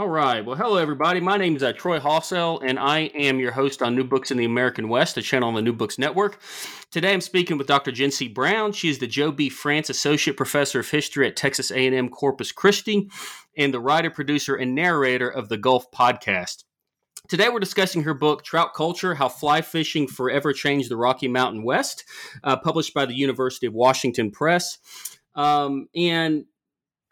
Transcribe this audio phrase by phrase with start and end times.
[0.00, 0.42] All right.
[0.42, 1.20] Well, hello, everybody.
[1.20, 4.38] My name is uh, Troy Hossell, and I am your host on New Books in
[4.38, 6.40] the American West, a channel on the New Books Network.
[6.90, 7.92] Today, I'm speaking with Dr.
[7.92, 8.26] Jen C.
[8.26, 8.72] Brown.
[8.72, 9.50] She is the Joe B.
[9.50, 13.10] Frantz Associate Professor of History at Texas A&M Corpus Christi
[13.58, 16.64] and the writer, producer, and narrator of the Gulf Podcast.
[17.28, 21.62] Today, we're discussing her book, Trout Culture How Fly Fishing Forever Changed the Rocky Mountain
[21.62, 22.06] West,
[22.42, 24.78] uh, published by the University of Washington Press.
[25.34, 26.46] Um, and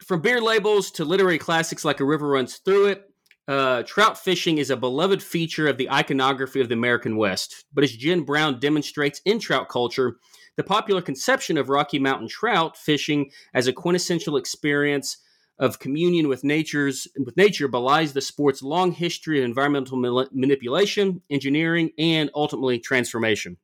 [0.03, 3.05] from beer labels to literary classics like A River Runs Through It,
[3.47, 7.65] uh, trout fishing is a beloved feature of the iconography of the American West.
[7.73, 10.17] But as Jen Brown demonstrates in trout culture,
[10.55, 15.17] the popular conception of Rocky Mountain trout fishing as a quintessential experience
[15.57, 19.97] of communion with nature's with nature belies the sport's long history of environmental
[20.31, 23.57] manipulation, engineering, and ultimately transformation.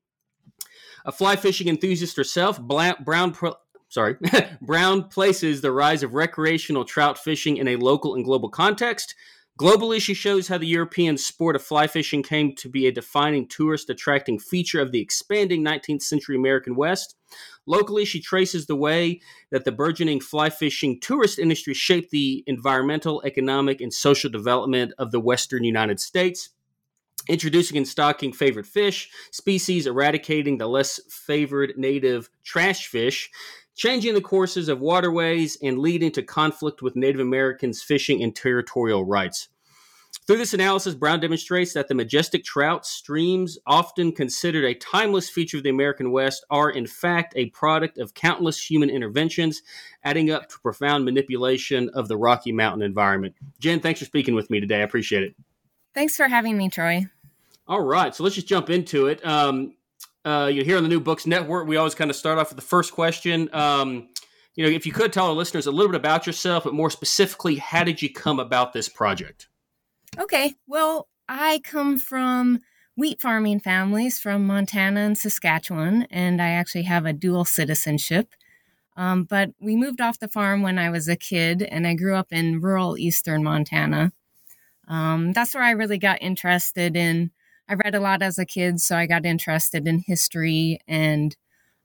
[1.05, 3.33] A fly fishing enthusiast herself, Brown
[3.95, 4.17] sorry,
[4.61, 9.15] Brown places the rise of recreational trout fishing in a local and global context.
[9.57, 13.47] Globally, she shows how the European sport of fly fishing came to be a defining
[13.47, 17.15] tourist attracting feature of the expanding 19th century American West.
[17.65, 23.21] Locally, she traces the way that the burgeoning fly fishing tourist industry shaped the environmental,
[23.23, 26.49] economic, and social development of the Western United States
[27.27, 33.31] introducing and stocking favorite fish, species, eradicating the less favored native trash fish,
[33.75, 39.05] changing the courses of waterways and leading to conflict with Native Americans' fishing and territorial
[39.05, 39.49] rights.
[40.25, 45.57] Through this analysis, Brown demonstrates that the majestic trout streams, often considered a timeless feature
[45.57, 49.61] of the American West, are in fact a product of countless human interventions,
[50.03, 53.35] adding up to profound manipulation of the Rocky Mountain environment.
[53.59, 54.77] Jen, thanks for speaking with me today.
[54.77, 55.35] I appreciate it.
[55.93, 57.05] Thanks for having me, Troy.
[57.67, 59.23] All right, so let's just jump into it.
[59.25, 59.75] Um,
[60.25, 62.57] uh, you here on the New Books Network, we always kind of start off with
[62.57, 63.49] the first question.
[63.53, 64.09] Um,
[64.55, 66.89] you know, if you could tell our listeners a little bit about yourself, but more
[66.89, 69.47] specifically, how did you come about this project?
[70.17, 72.61] Okay, well, I come from
[72.95, 78.33] wheat farming families from Montana and Saskatchewan, and I actually have a dual citizenship.
[78.97, 82.15] Um, but we moved off the farm when I was a kid, and I grew
[82.15, 84.13] up in rural eastern Montana.
[84.87, 87.31] Um, that's where I really got interested in
[87.67, 90.79] I read a lot as a kid, so I got interested in history.
[90.87, 91.35] And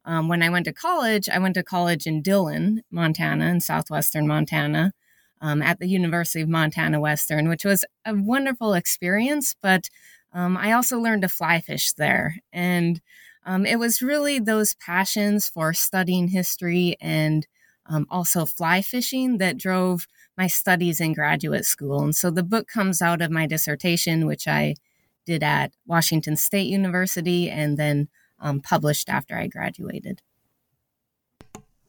[0.04, 4.26] um, when I went to college, I went to college in Dillon, Montana, in southwestern
[4.26, 4.92] Montana,
[5.40, 9.54] um, at the University of Montana Western, which was a wonderful experience.
[9.62, 9.88] But
[10.32, 12.36] um, I also learned to fly fish there.
[12.52, 13.00] And
[13.46, 17.46] um, it was really those passions for studying history and
[17.86, 22.02] um, also fly fishing that drove my studies in graduate school.
[22.02, 24.74] And so the book comes out of my dissertation, which I
[25.26, 28.08] did at Washington State University and then
[28.40, 30.22] um, published after I graduated.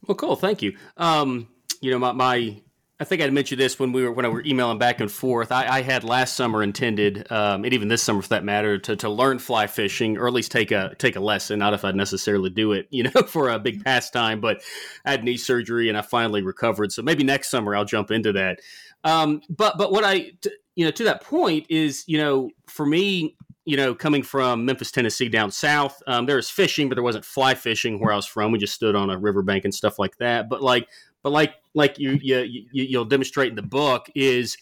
[0.08, 0.36] Well, cool.
[0.36, 0.76] Thank you.
[0.98, 1.48] Um,
[1.80, 2.62] you know, my, my,
[3.00, 5.52] I think I'd mentioned this when we were when I were emailing back and forth.
[5.52, 8.96] I, I had last summer intended, um, and even this summer for that matter, to,
[8.98, 11.58] to learn fly fishing or at least take a take a lesson.
[11.58, 14.40] Not if I'd necessarily do it, you know, for a big pastime.
[14.40, 14.62] But
[15.04, 18.34] I had knee surgery and I finally recovered, so maybe next summer I'll jump into
[18.34, 18.60] that.
[19.04, 22.86] Um, but but what I t- you know to that point is you know for
[22.86, 23.36] me
[23.66, 27.26] you know coming from Memphis Tennessee down south um, there was fishing but there wasn't
[27.26, 28.52] fly fishing where I was from.
[28.52, 30.50] We just stood on a riverbank and stuff like that.
[30.50, 30.88] But like
[31.24, 34.58] but like like you you, you you'll demonstrate in the book is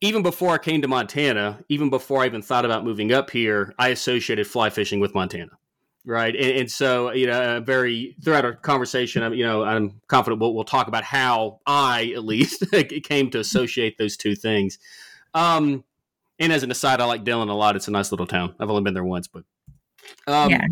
[0.00, 3.72] even before I came to Montana, even before I even thought about moving up here,
[3.78, 5.52] I associated fly fishing with Montana
[6.04, 6.34] right?
[6.34, 10.54] And, and, so, you know, very throughout our conversation, I'm, you know, I'm confident we'll,
[10.54, 12.64] we'll talk about how I, at least,
[13.04, 14.78] came to associate those two things.
[15.32, 15.84] Um,
[16.38, 17.76] and as an aside, I like Dillon a lot.
[17.76, 18.54] It's a nice little town.
[18.58, 19.44] I've only been there once, but
[20.26, 20.66] um, yeah.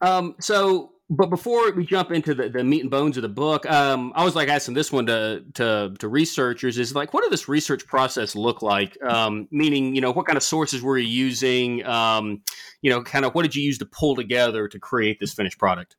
[0.00, 3.70] Um, so but before we jump into the, the meat and bones of the book,
[3.70, 7.30] um, I was like asking this one to, to to researchers is like, what did
[7.30, 8.96] this research process look like?
[9.02, 11.84] Um, meaning, you know, what kind of sources were you using?
[11.84, 12.40] Um,
[12.80, 15.58] you know, kind of what did you use to pull together to create this finished
[15.58, 15.96] product?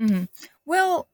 [0.00, 0.24] Mm-hmm.
[0.64, 1.08] Well,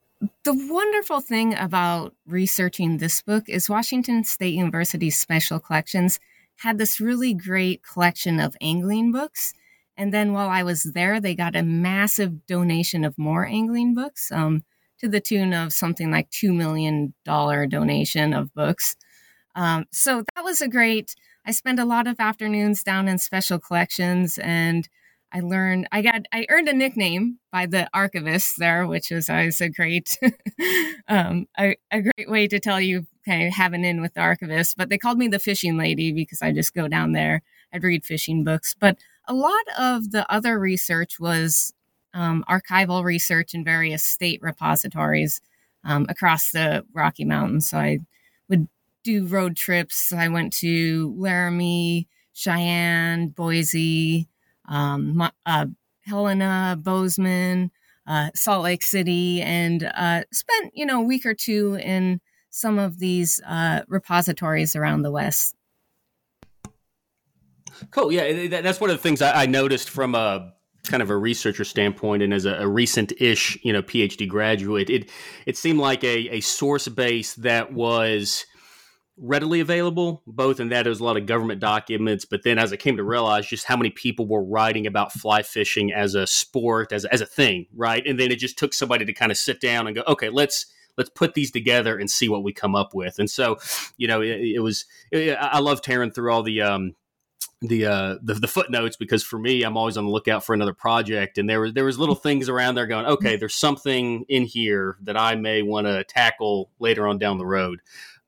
[0.44, 6.20] the wonderful thing about researching this book is Washington State University's special collections
[6.56, 9.54] had this really great collection of angling books
[9.98, 14.30] and then while I was there, they got a massive donation of more angling books
[14.30, 14.62] um,
[15.00, 18.96] to the tune of something like $2 million donation of books.
[19.56, 23.58] Um, so that was a great, I spent a lot of afternoons down in special
[23.58, 24.88] collections and
[25.32, 29.60] I learned, I got, I earned a nickname by the archivist there, which was always
[29.60, 30.16] a great,
[31.08, 34.20] um, a, a great way to tell you kind of have an in with the
[34.20, 34.76] archivist.
[34.76, 37.42] But they called me the fishing lady because I just go down there,
[37.72, 38.76] I'd read fishing books.
[38.78, 38.96] But
[39.28, 41.72] a lot of the other research was
[42.14, 45.40] um, archival research in various state repositories
[45.84, 47.68] um, across the Rocky Mountains.
[47.68, 47.98] So I
[48.48, 48.68] would
[49.04, 50.12] do road trips.
[50.12, 54.28] I went to Laramie, Cheyenne, Boise,
[54.68, 55.66] um, uh,
[56.00, 57.70] Helena, Bozeman,
[58.06, 62.20] uh, Salt Lake City, and uh, spent you know a week or two in
[62.50, 65.57] some of these uh, repositories around the West.
[67.90, 68.12] Cool.
[68.12, 70.52] Yeah, that's one of the things I, noticed from a
[70.84, 75.10] kind of a researcher standpoint, and as a, recent-ish, you know, PhD graduate, it
[75.46, 78.46] it seemed like a, a source base that was
[79.20, 82.72] readily available, both in that there was a lot of government documents, but then as
[82.72, 86.26] I came to realize just how many people were writing about fly fishing as a
[86.26, 88.06] sport, as, as a thing, right?
[88.06, 90.66] And then it just took somebody to kind of sit down and go, okay, let's
[90.96, 93.18] let's put these together and see what we come up with.
[93.18, 93.58] And so,
[93.96, 96.94] you know, it, it was it, I love tearing through all the um,
[97.60, 100.74] the, uh, the the footnotes because for me I'm always on the lookout for another
[100.74, 104.44] project and there was there was little things around there going okay there's something in
[104.44, 107.80] here that I may want to tackle later on down the road.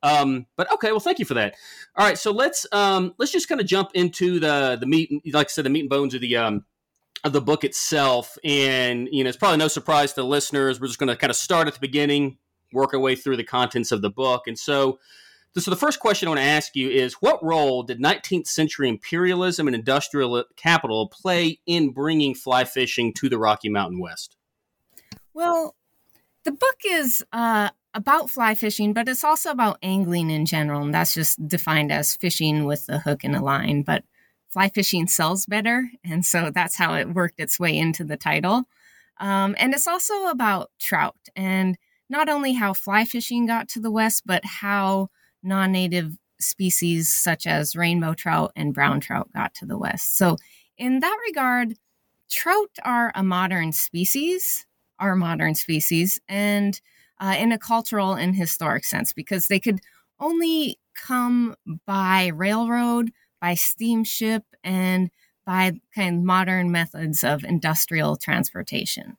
[0.03, 1.55] Um, but okay well thank you for that.
[1.97, 5.47] All right so let's um, let's just kind of jump into the the meat like
[5.47, 6.65] I said the meat and bones of the um,
[7.23, 10.87] of the book itself and you know it's probably no surprise to the listeners we're
[10.87, 12.39] just going to kind of start at the beginning
[12.73, 14.99] work our way through the contents of the book and so
[15.59, 18.89] so the first question I want to ask you is what role did 19th century
[18.89, 24.37] imperialism and industrial capital play in bringing fly fishing to the Rocky Mountain West?
[25.35, 25.75] Well,
[26.45, 30.95] the book is uh, about fly fishing, but it's also about angling in general, and
[30.95, 33.83] that's just defined as fishing with a hook and a line.
[33.83, 34.05] But
[34.49, 38.65] fly fishing sells better, and so that's how it worked its way into the title.
[39.19, 41.77] Um, and it's also about trout, and
[42.09, 45.11] not only how fly fishing got to the West, but how
[45.43, 50.17] non native species such as rainbow trout and brown trout got to the West.
[50.17, 50.37] So,
[50.79, 51.75] in that regard,
[52.31, 54.67] trout are a modern species,
[54.99, 56.81] are modern species, and
[57.21, 59.81] uh, in a cultural and historic sense, because they could
[60.19, 61.55] only come
[61.87, 63.11] by railroad,
[63.41, 65.11] by steamship, and
[65.47, 69.17] by kind of modern methods of industrial transportation.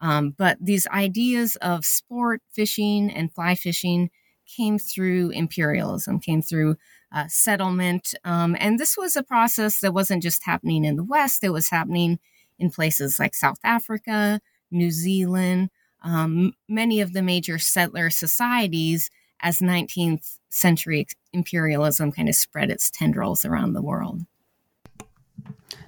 [0.00, 4.10] Um, but these ideas of sport fishing and fly fishing
[4.54, 6.76] came through imperialism, came through
[7.12, 8.14] uh, settlement.
[8.24, 11.70] Um, and this was a process that wasn't just happening in the West, it was
[11.70, 12.18] happening
[12.58, 14.40] in places like South Africa,
[14.70, 15.70] New Zealand,
[16.02, 19.10] um, many of the major settler societies
[19.40, 24.22] as 19th century imperialism kind of spread its tendrils around the world.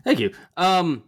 [0.05, 0.33] Thank you.
[0.57, 1.05] Um,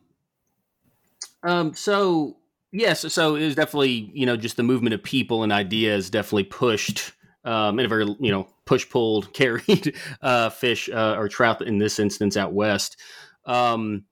[1.43, 2.37] um, so
[2.73, 6.45] yes, so it was definitely you know just the movement of people and ideas definitely
[6.45, 7.12] pushed
[7.45, 11.78] um, in a very you know push pulled carried uh, fish uh, or trout in
[11.78, 12.97] this instance out west.
[13.45, 14.04] Um,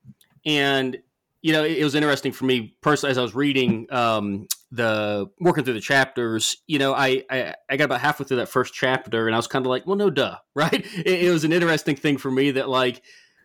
[0.44, 0.96] and
[1.42, 5.28] you know it, it, was interesting for me personally as I was reading um, the
[5.40, 6.56] working through the chapters.
[6.66, 9.46] You know, I, I, I got about halfway through that first chapter, and I was
[9.46, 10.86] kind of like, well, no, duh, right?
[10.96, 13.02] It, it was an interesting thing for me that like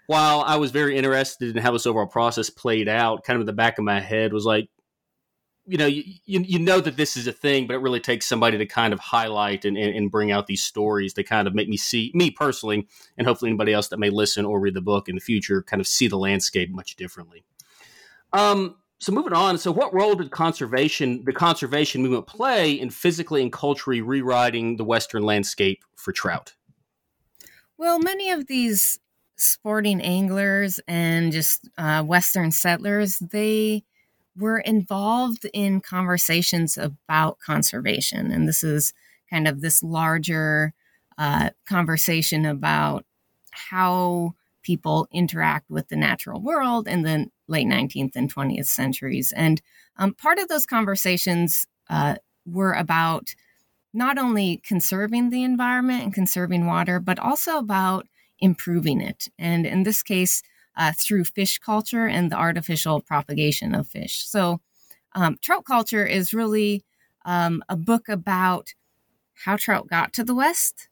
[0.07, 3.45] while I was very interested in how this overall process played out, kind of in
[3.45, 4.69] the back of my head was like,
[5.67, 8.57] you know you, you know that this is a thing but it really takes somebody
[8.57, 11.69] to kind of highlight and, and, and, bring out these stories to kind of make
[11.69, 12.87] me see me personally
[13.17, 15.79] and hopefully anybody else that may listen or read the book in the future kind
[15.79, 17.43] of see the landscape much differently.
[18.33, 23.41] Um so moving on so what role did conservation the conservation movement play in physically
[23.41, 26.55] and culturally rewriting the western landscape for trout?
[27.77, 28.99] Well many of these
[29.37, 33.83] sporting anglers and just uh, western settlers they
[34.37, 38.31] were involved in conversations about conservation.
[38.31, 38.93] And this is
[39.29, 40.73] kind of this larger
[41.17, 43.05] uh, conversation about
[43.51, 44.33] how
[44.63, 49.31] people interact with the natural world in the late 19th and 20th centuries.
[49.35, 49.61] And
[49.97, 53.35] um, part of those conversations uh, were about
[53.93, 58.07] not only conserving the environment and conserving water, but also about
[58.39, 59.27] improving it.
[59.37, 60.41] And in this case,
[60.75, 64.25] uh, through fish culture and the artificial propagation of fish.
[64.27, 64.61] So,
[65.13, 66.83] um, trout culture is really
[67.25, 68.73] um, a book about
[69.33, 70.87] how trout got to the West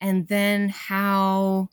[0.00, 1.68] and then how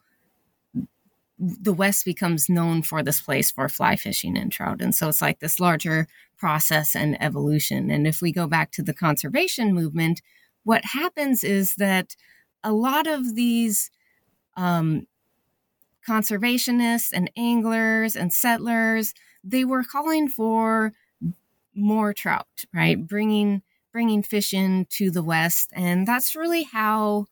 [1.37, 4.81] the West becomes known for this place for fly fishing and trout.
[4.81, 7.91] And so it's like this larger process and evolution.
[7.91, 10.21] And if we go back to the conservation movement,
[10.63, 12.15] what happens is that
[12.63, 13.91] a lot of these
[14.55, 15.07] um,
[16.07, 20.93] conservationists and anglers and settlers they were calling for
[21.75, 27.25] more trout right bringing bringing fish in to the west and that's really how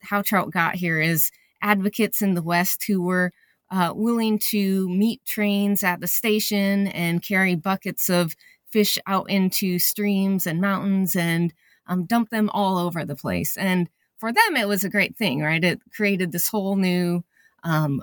[0.00, 1.30] how trout got here is
[1.62, 3.32] advocates in the West who were
[3.70, 8.34] uh, willing to meet trains at the station and carry buckets of
[8.70, 11.52] fish out into streams and mountains and
[11.86, 13.56] um, dump them all over the place.
[13.56, 15.62] And for them, it was a great thing, right?
[15.62, 17.24] It created this whole new
[17.62, 18.02] um,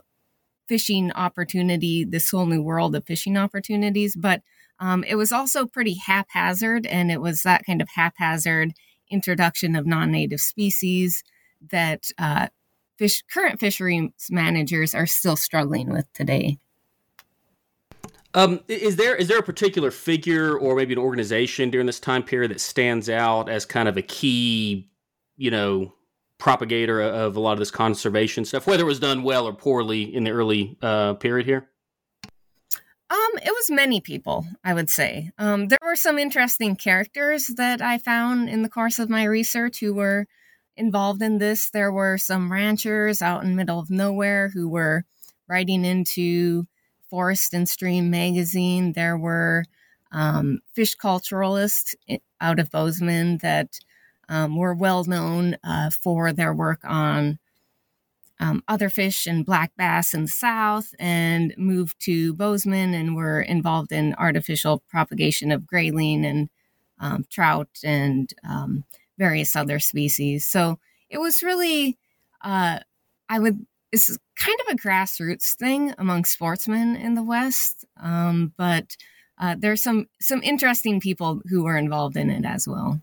[0.67, 4.15] fishing opportunity, this whole new world of fishing opportunities.
[4.15, 4.41] But
[4.79, 8.74] um, it was also pretty haphazard, and it was that kind of haphazard
[9.09, 11.24] introduction of non native species
[11.71, 12.47] that uh,
[12.97, 16.57] fish current fisheries managers are still struggling with today.
[18.33, 22.21] Um, is there is there a particular figure or maybe an organization during this time
[22.21, 24.89] period that stands out as kind of a key,
[25.38, 25.93] you know,
[26.37, 30.03] propagator of a lot of this conservation stuff, whether it was done well or poorly
[30.03, 31.69] in the early uh, period here?
[33.09, 35.31] Um, it was many people, I would say.
[35.37, 39.79] Um, there were some interesting characters that I found in the course of my research
[39.79, 40.25] who were
[40.75, 41.69] involved in this.
[41.69, 45.05] There were some ranchers out in middle of nowhere who were
[45.47, 46.65] writing into
[47.09, 48.93] Forest and Stream magazine.
[48.93, 49.65] There were
[50.11, 51.93] um, fish culturalists
[52.41, 53.79] out of Bozeman that
[54.29, 57.39] um, were well known uh, for their work on
[58.39, 63.41] um, other fish and black bass in the south and moved to Bozeman and were
[63.41, 66.50] involved in artificial propagation of grayling and
[67.00, 68.84] um, trout and um,
[69.17, 70.46] various other species.
[70.46, 70.79] So
[71.10, 71.98] it was really,
[72.41, 72.79] uh,
[73.29, 78.98] I would, it's kind of a grassroots thing among sportsmen in the West, um, but
[79.38, 83.01] uh, there's some some interesting people who were involved in it as well.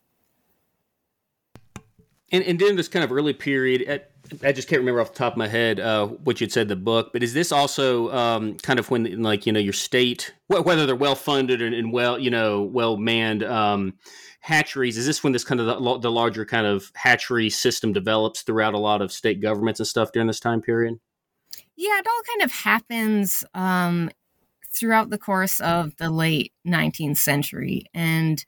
[2.32, 4.02] And, and during this kind of early period,
[4.42, 6.76] I just can't remember off the top of my head uh, what you'd said the
[6.76, 10.86] book, but is this also um, kind of when, like, you know, your state, whether
[10.86, 13.94] they're well funded and, and, well, you know, well manned, um,
[14.42, 18.42] hatcheries is this when this kind of the, the, larger kind of hatchery system develops
[18.42, 20.98] throughout a lot of state governments and stuff during this time period?
[21.76, 24.10] Yeah it all kind of happens um,
[24.74, 28.44] throughout the course of the late 19th century and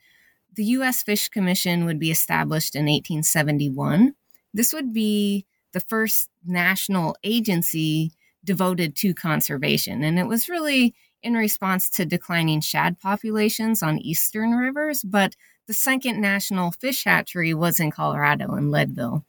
[0.56, 4.14] the u.s fish commission would be established in 1871
[4.52, 8.12] this would be the first national agency
[8.44, 14.52] devoted to conservation and it was really in response to declining shad populations on eastern
[14.52, 15.34] rivers but
[15.66, 19.24] the second national fish hatchery was in Colorado in Leadville.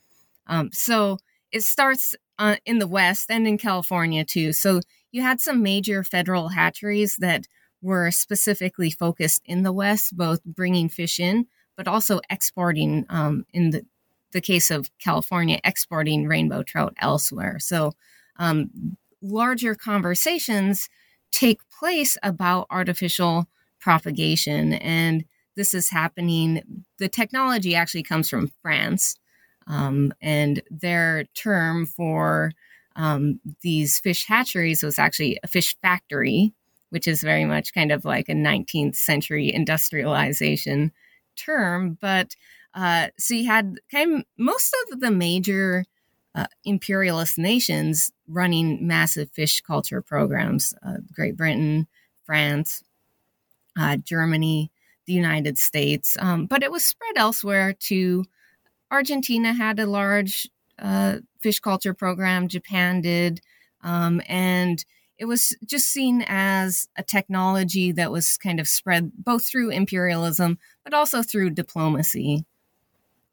[0.48, 1.18] Um, so
[1.52, 4.52] it starts uh, in the West and in California too.
[4.54, 7.48] So you had some major federal hatcheries that
[7.82, 13.72] were specifically focused in the West, both bringing fish in, but also exporting, um, in
[13.72, 13.86] the,
[14.32, 17.60] the case of California, exporting rainbow trout elsewhere.
[17.60, 17.94] So
[18.38, 20.90] um, larger conversations
[21.32, 23.48] take place about artificial
[23.80, 26.86] propagation and this is happening.
[26.98, 29.16] The technology actually comes from France,
[29.68, 32.52] um, and their term for
[32.96, 36.54] um, these fish hatcheries was actually a fish factory,
[36.90, 40.92] which is very much kind of like a 19th century industrialization
[41.36, 41.98] term.
[42.00, 42.36] But
[42.74, 45.86] uh, so you had kind of most of the major
[46.36, 51.88] uh, imperialist nations running massive fish culture programs uh, Great Britain,
[52.26, 52.84] France,
[53.80, 54.72] uh, Germany,
[55.06, 58.26] the United States, um, but it was spread elsewhere to
[58.92, 60.50] Argentina had a large
[60.80, 63.42] uh, fish culture program, Japan did,
[63.82, 64.84] um, and
[65.18, 70.58] it was just seen as a technology that was kind of spread both through imperialism
[70.84, 72.46] but also through diplomacy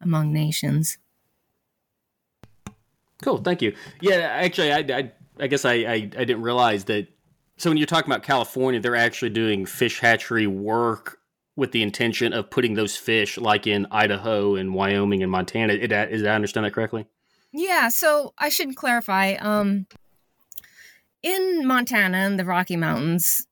[0.00, 0.98] among nations.
[3.22, 3.74] Cool, thank you.
[4.00, 7.06] Yeah, actually, I, I, I guess I, I, I didn't realize that.
[7.56, 11.20] So when you're talking about California, they're actually doing fish hatchery work
[11.54, 15.74] with the intention of putting those fish like in Idaho and Wyoming and Montana.
[15.74, 17.06] Is that, is, I understand that correctly?
[17.52, 17.88] Yeah.
[17.88, 19.34] So I should clarify.
[19.34, 19.86] Um,
[21.22, 23.46] in Montana and the Rocky Mountains,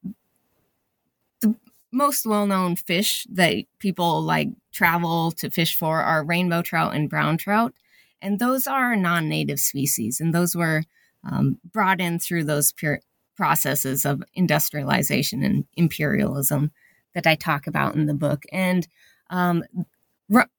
[1.40, 1.54] the
[1.92, 7.36] most well-known fish that people like travel to fish for are rainbow trout and brown
[7.38, 7.74] trout,
[8.22, 10.82] and those are non-native species, and those were
[11.30, 13.00] um, brought in through those pure
[13.36, 16.70] processes of industrialization and imperialism
[17.14, 18.44] that I talk about in the book.
[18.52, 18.86] And
[19.30, 19.64] um,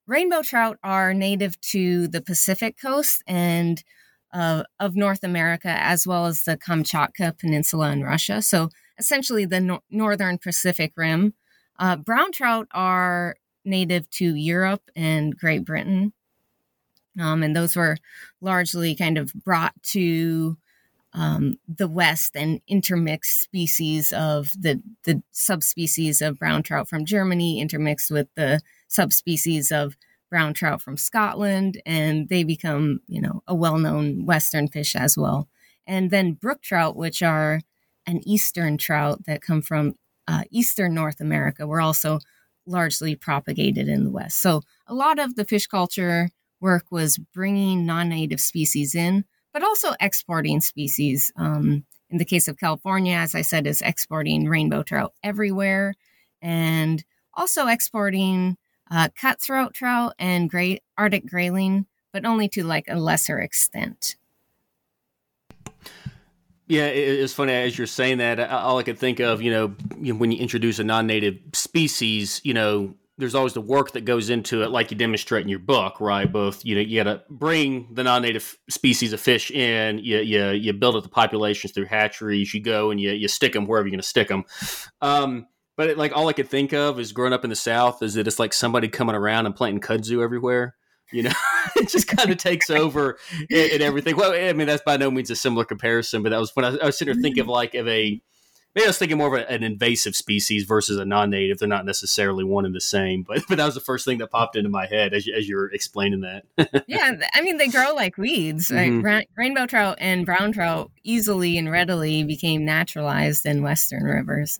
[0.07, 3.83] rainbow trout are native to the Pacific coast and
[4.33, 8.41] uh, of North America, as well as the Kamchatka Peninsula in Russia.
[8.41, 11.33] So essentially the no- northern Pacific Rim.
[11.77, 13.35] Uh, brown trout are
[13.65, 16.13] native to Europe and Great Britain.
[17.19, 17.97] Um, and those were
[18.39, 20.57] largely kind of brought to
[21.13, 27.59] um, the West and intermixed species of the, the subspecies of brown trout from Germany
[27.59, 29.97] intermixed with the subspecies of
[30.31, 35.15] brown trout from Scotland, and they become, you know, a well known Western fish as
[35.15, 35.47] well.
[35.85, 37.61] And then brook trout, which are
[38.07, 39.93] an eastern trout that come from
[40.27, 42.19] uh, eastern North America were also
[42.65, 44.41] largely propagated in the West.
[44.41, 49.93] So a lot of the fish culture work was bringing non-native species in, but also
[49.99, 51.31] exporting species.
[51.35, 55.93] Um, in the case of California, as I said, is exporting rainbow trout everywhere,
[56.41, 58.57] and also exporting
[58.91, 64.17] uh, cutthroat trout and great Arctic grayling, but only to like a lesser extent.
[66.67, 68.39] Yeah, it's funny as you're saying that.
[68.39, 69.67] All I could think of, you know,
[70.13, 74.63] when you introduce a non-native species, you know, there's always the work that goes into
[74.63, 76.31] it, like you demonstrate in your book, right?
[76.31, 79.99] Both, you know, you got to bring the non-native species of fish in.
[79.99, 82.53] You you, you build up the populations through hatcheries.
[82.53, 84.45] You go and you you stick them wherever you're going to stick them.
[85.01, 88.03] Um, but it, like all I could think of is growing up in the South
[88.03, 90.75] is that it's like somebody coming around and planting kudzu everywhere.
[91.11, 91.31] You know,
[91.75, 93.17] it just kind of takes over
[93.49, 94.15] and, everything.
[94.15, 96.77] Well, I mean, that's by no means a similar comparison, but that was when I,
[96.77, 98.21] I was sitting there thinking of like of a
[98.75, 101.59] maybe I was thinking more of a, an invasive species versus a non-native.
[101.59, 104.31] They're not necessarily one and the same, but but that was the first thing that
[104.31, 106.83] popped into my head as you, as you were explaining that.
[106.87, 108.71] yeah, I mean they grow like weeds.
[108.71, 108.91] Right?
[108.91, 109.21] Mm-hmm.
[109.35, 114.59] rainbow trout and brown trout easily and readily became naturalized in western rivers.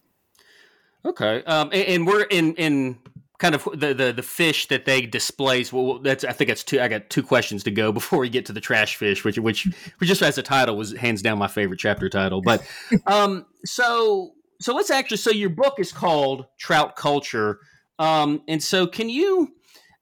[1.06, 3.00] Okay, um, and, and, we're in in
[3.40, 5.74] kind of the, the the fish that they displace.
[5.74, 6.80] Well, that's I think that's two.
[6.80, 9.68] I got two questions to go before we get to the trash fish, which which,
[9.98, 12.42] which just as a title was hands down my favorite chapter title.
[12.42, 12.64] But
[13.08, 15.18] um, so so let's actually.
[15.18, 17.60] So your book is called Trout Culture,
[17.98, 19.54] um, and so can you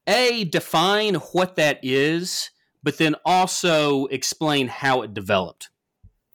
[0.06, 2.50] a define what that is,
[2.82, 5.70] but then also explain how it developed?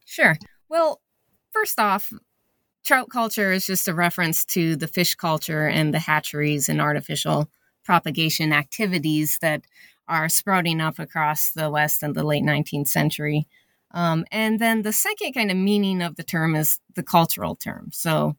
[0.05, 0.37] Sure.
[0.69, 1.01] Well,
[1.51, 2.11] first off,
[2.85, 7.49] trout culture is just a reference to the fish culture and the hatcheries and artificial
[7.83, 9.63] propagation activities that
[10.07, 13.47] are sprouting up across the West in the late 19th century.
[13.91, 17.89] Um, and then the second kind of meaning of the term is the cultural term.
[17.91, 18.35] So,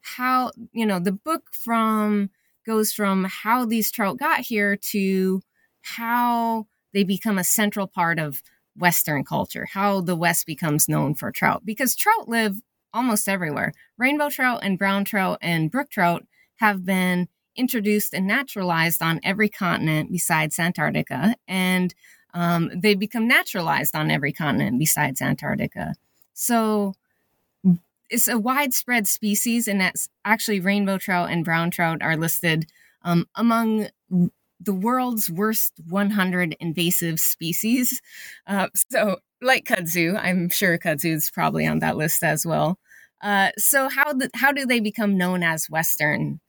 [0.00, 2.30] how, you know, the book from
[2.66, 5.42] goes from how these trout got here to
[5.82, 8.42] how they become a central part of
[8.76, 12.60] Western culture, how the West becomes known for trout, because trout live
[12.94, 13.72] almost everywhere.
[13.98, 16.24] Rainbow trout and brown trout and brook trout
[16.56, 21.94] have been introduced and naturalized on every continent besides Antarctica, and
[22.34, 25.94] um, they become naturalized on every continent besides Antarctica.
[26.34, 26.94] So
[28.08, 32.66] it's a widespread species, and that's actually rainbow trout and brown trout are listed
[33.02, 33.88] um, among
[34.60, 38.00] the world's worst 100 invasive species.
[38.46, 42.78] Uh, so, like kudzu, I'm sure kudzu is probably on that list as well.
[43.22, 46.40] Uh, so, how how do they become known as Western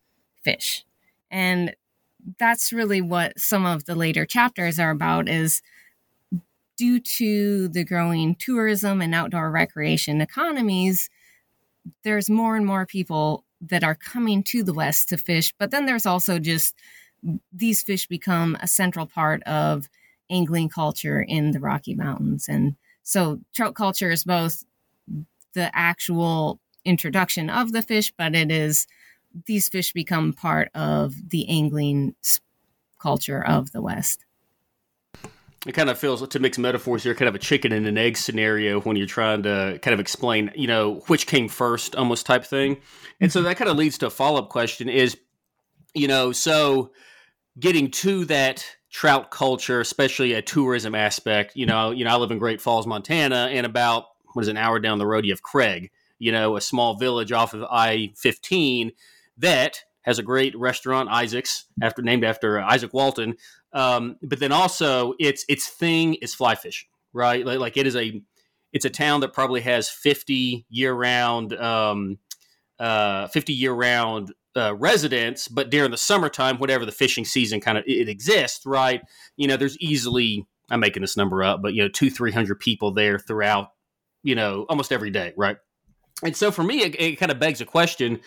[0.44, 0.86] fish?
[1.30, 1.76] And
[2.40, 5.30] that's really what some of the later chapters are about.
[5.30, 5.62] Is
[6.78, 11.10] due to the growing tourism and outdoor recreation economies,
[12.04, 15.54] there's more and more people that are coming to the West to fish.
[15.58, 16.76] But then there's also just
[17.52, 19.90] these fish become a central part of
[20.30, 22.48] angling culture in the Rocky Mountains.
[22.50, 24.64] And so trout culture is both
[25.54, 28.88] the actual introduction of the fish, but it is
[29.46, 32.16] these fish become part of the angling
[33.00, 34.26] culture of the West.
[35.66, 38.18] It kind of feels to mix metaphors here, kind of a chicken and an egg
[38.18, 42.44] scenario when you're trying to kind of explain, you know, which came first, almost type
[42.44, 42.82] thing.
[43.22, 43.48] And so mm-hmm.
[43.48, 45.18] that kind of leads to a follow up question: is,
[45.94, 46.92] you know, so
[47.58, 51.56] getting to that trout culture, especially a tourism aspect.
[51.56, 54.58] You know, you know, I live in Great Falls, Montana, and about what is an
[54.58, 55.92] hour down the road, you have Craig.
[56.24, 58.92] You know, a small village off of I fifteen
[59.38, 63.36] that has a great restaurant, Izaak's, after named after Izaak Walton.
[63.72, 67.46] Um, but then also, its its thing is fly fishing, right?
[67.46, 68.22] Like, like, it is a
[68.72, 72.20] it's a town that probably has fifty year round um,
[72.80, 77.78] uh, fifty year round uh, residents, but during the summertime, whatever the fishing season kind
[77.78, 79.02] of it exists, right?
[79.38, 82.60] You know, there's easily I'm making this number up, but you know, two three hundred
[82.60, 83.70] people there throughout,
[84.24, 85.58] you know, almost every day, right?
[86.24, 88.22] And so for me, it, it kind of begs a question,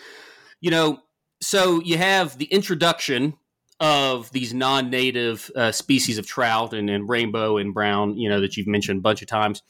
[0.61, 0.99] you know,
[1.41, 3.35] so you have the introduction
[3.79, 8.57] of these non-native uh, species of trout and, and, rainbow and brown, you know, that
[8.57, 9.61] you've mentioned a bunch of times.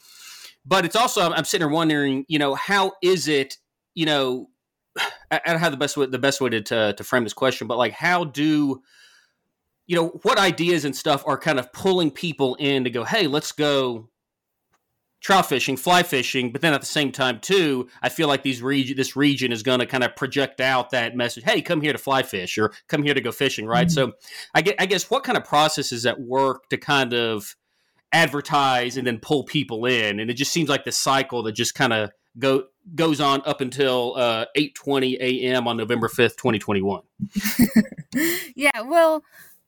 [0.64, 3.58] But it's also I'm, I'm sitting there wondering, you know, how is it,
[3.94, 4.48] you know,
[5.30, 7.34] I, I don't have the best way the best way to, to to frame this
[7.34, 8.82] question, but like how do
[9.86, 13.26] you know what ideas and stuff are kind of pulling people in to go, hey,
[13.26, 14.08] let's go
[15.20, 18.62] trout fishing, fly fishing, but then at the same time too, I feel like these
[18.62, 21.44] region this region is going to kind of project out that message.
[21.44, 23.88] Hey, come here to fly fish or come here to go fishing, right?
[23.88, 24.10] Mm-hmm.
[24.10, 24.12] So,
[24.54, 27.56] I get, I guess what kind of processes at work to kind of
[28.12, 31.74] advertise and then pull people in, and it just seems like the cycle that just
[31.74, 35.66] kind of go goes on up until uh, 8:20 a.m.
[35.66, 37.02] on November 5th, 2021.
[38.54, 39.22] yeah, well,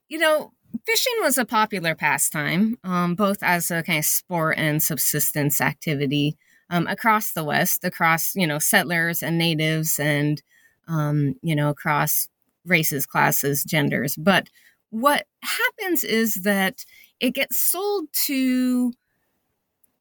[0.07, 0.53] you know,
[0.85, 6.37] fishing was a popular pastime, um, both as a kind of sport and subsistence activity
[6.69, 10.41] um, across the West, across you know settlers and natives, and
[10.87, 12.27] um, you know across
[12.65, 14.15] races, classes, genders.
[14.15, 14.49] But
[14.89, 16.85] what happens is that
[17.19, 18.93] it gets sold to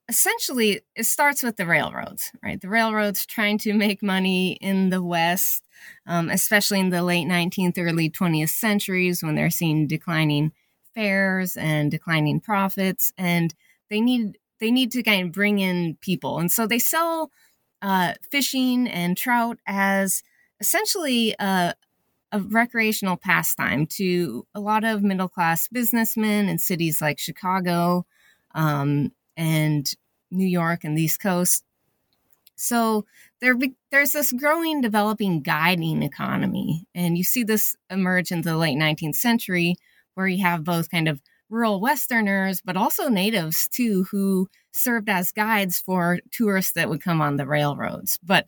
[0.08, 5.00] essentially it starts with the railroads right the railroads trying to make money in the
[5.00, 5.62] west
[6.08, 10.50] um, especially in the late 19th early 20th centuries when they're seeing declining
[10.94, 13.54] fares and declining profits and
[13.88, 16.38] they need they need to kind of bring in people.
[16.38, 17.30] And so they sell
[17.82, 20.22] uh, fishing and trout as
[20.60, 21.74] essentially a,
[22.30, 28.04] a recreational pastime to a lot of middle class businessmen in cities like chicago
[28.54, 29.94] um, and
[30.30, 31.64] new york and the east coast.
[32.56, 33.06] So
[33.40, 33.54] there,
[33.90, 39.16] there's this growing developing guiding economy and you see this emerge in the late 19th
[39.16, 39.76] century
[40.14, 45.32] where you have both kind of rural Westerners, but also natives too, who served as
[45.32, 48.18] guides for tourists that would come on the railroads.
[48.22, 48.46] But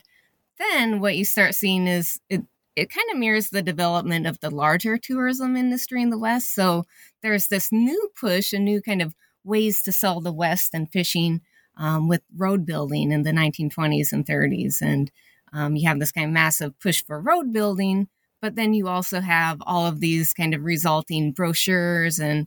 [0.57, 2.41] then what you start seeing is it,
[2.75, 6.55] it kind of mirrors the development of the larger tourism industry in the West.
[6.55, 6.85] So
[7.21, 11.41] there's this new push, a new kind of ways to sell the West and fishing
[11.77, 14.81] um, with road building in the 1920s and 30s.
[14.81, 15.11] And
[15.51, 18.07] um, you have this kind of massive push for road building
[18.43, 22.45] but then you also have all of these kind of resulting brochures and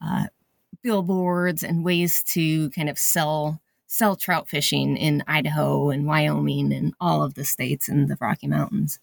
[0.00, 0.26] uh,
[0.84, 6.94] billboards and ways to kind of sell sell trout fishing in Idaho and Wyoming and
[7.00, 9.00] all of the states in the Rocky Mountains.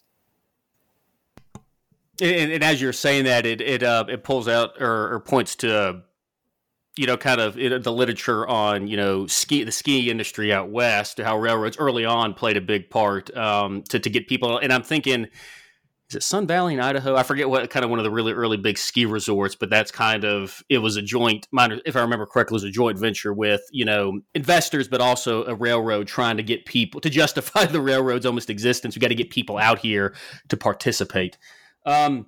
[2.21, 5.57] And, and as you're saying that, it it uh, it pulls out or, or points
[5.57, 6.03] to
[6.95, 11.17] you know kind of the literature on you know ski the ski industry out west,
[11.17, 14.57] how railroads early on played a big part um, to to get people.
[14.57, 15.27] And I'm thinking
[16.09, 17.15] is it Sun Valley in Idaho?
[17.15, 19.91] I forget what kind of one of the really early big ski resorts, but that's
[19.91, 21.47] kind of it was a joint.
[21.53, 25.45] If I remember correctly, it was a joint venture with you know investors, but also
[25.45, 28.95] a railroad trying to get people to justify the railroad's almost existence.
[28.95, 30.15] We got to get people out here
[30.47, 31.37] to participate.
[31.85, 32.25] Um,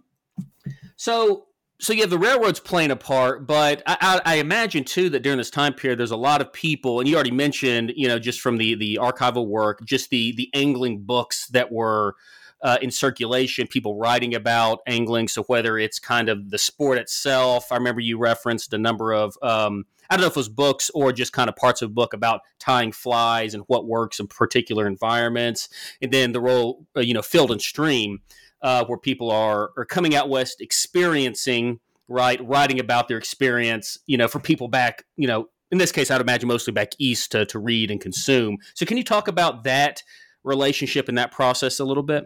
[0.96, 1.48] so
[1.80, 5.24] so you have the railroads playing a part, but I, I, I, imagine too that
[5.24, 8.20] during this time period, there's a lot of people, and you already mentioned, you know,
[8.20, 12.16] just from the the archival work, just the the angling books that were
[12.62, 15.28] uh, in circulation, people writing about angling.
[15.28, 19.38] So whether it's kind of the sport itself, I remember you referenced a number of
[19.42, 21.94] um, I don't know if it was books or just kind of parts of a
[21.94, 25.70] book about tying flies and what works in particular environments,
[26.02, 28.20] and then the role uh, you know field and stream
[28.62, 34.18] uh, where people are are coming out west experiencing right writing about their experience you
[34.18, 37.46] know for people back you know in this case i'd imagine mostly back east to,
[37.46, 38.58] to read and consume.
[38.76, 40.04] So can you talk about that
[40.44, 42.26] relationship and that process a little bit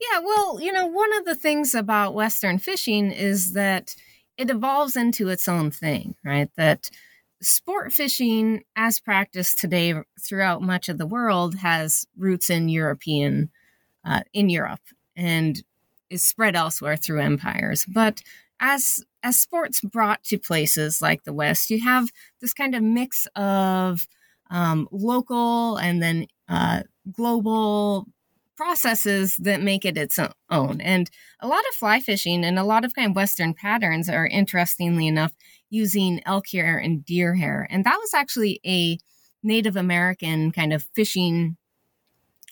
[0.00, 3.94] yeah, well, you know, one of the things about Western fishing is that
[4.36, 6.48] it evolves into its own thing, right?
[6.56, 6.90] That
[7.42, 13.50] sport fishing, as practiced today throughout much of the world, has roots in European,
[14.04, 14.80] uh, in Europe,
[15.16, 15.62] and
[16.08, 17.84] is spread elsewhere through empires.
[17.86, 18.22] But
[18.58, 22.10] as as sports brought to places like the West, you have
[22.40, 24.06] this kind of mix of
[24.50, 26.82] um, local and then uh,
[27.12, 28.06] global
[28.60, 30.18] processes that make it its
[30.50, 30.82] own.
[30.82, 34.26] And a lot of fly fishing and a lot of kind of Western patterns are
[34.26, 35.32] interestingly enough
[35.70, 37.66] using elk hair and deer hair.
[37.70, 38.98] And that was actually a
[39.42, 41.56] Native American kind of fishing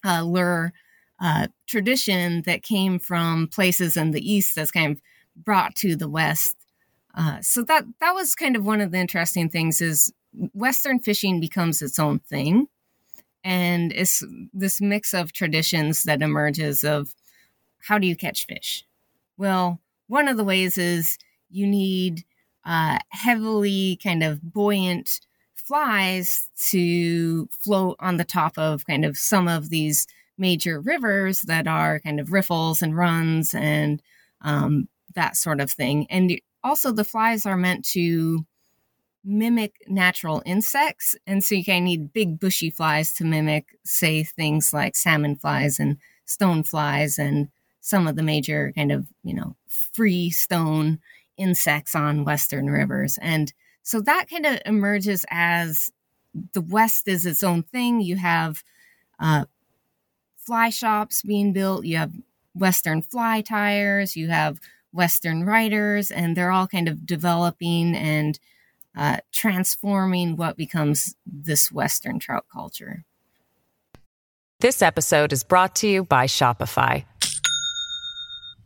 [0.02, 0.72] uh, lure
[1.20, 5.02] uh, tradition that came from places in the East that's kind of
[5.36, 6.56] brought to the West.
[7.14, 10.10] Uh, so that that was kind of one of the interesting things is
[10.54, 12.68] Western fishing becomes its own thing
[13.48, 17.14] and it's this mix of traditions that emerges of
[17.78, 18.84] how do you catch fish?
[19.38, 21.16] Well, one of the ways is
[21.48, 22.24] you need
[22.66, 25.20] uh, heavily kind of buoyant
[25.54, 30.06] flies to float on the top of kind of some of these
[30.36, 34.02] major rivers that are kind of riffles and runs and
[34.42, 36.06] um, that sort of thing.
[36.10, 38.44] And also, the flies are meant to
[39.24, 41.14] mimic natural insects.
[41.26, 45.36] And so you kind of need big bushy flies to mimic, say, things like salmon
[45.36, 47.48] flies and stone flies and
[47.80, 50.98] some of the major kind of, you know, free stone
[51.36, 53.18] insects on Western rivers.
[53.20, 53.52] And
[53.82, 55.90] so that kind of emerges as
[56.52, 58.00] the West is its own thing.
[58.00, 58.62] You have
[59.18, 59.46] uh,
[60.36, 62.12] fly shops being built, you have
[62.54, 64.60] Western fly tyers, you have
[64.92, 68.38] Western writers, and they're all kind of developing and
[68.98, 73.04] uh, transforming what becomes this Western trout culture.
[74.60, 77.04] This episode is brought to you by Shopify.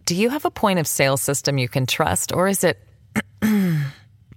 [0.07, 2.79] Do you have a point of sale system you can trust, or is it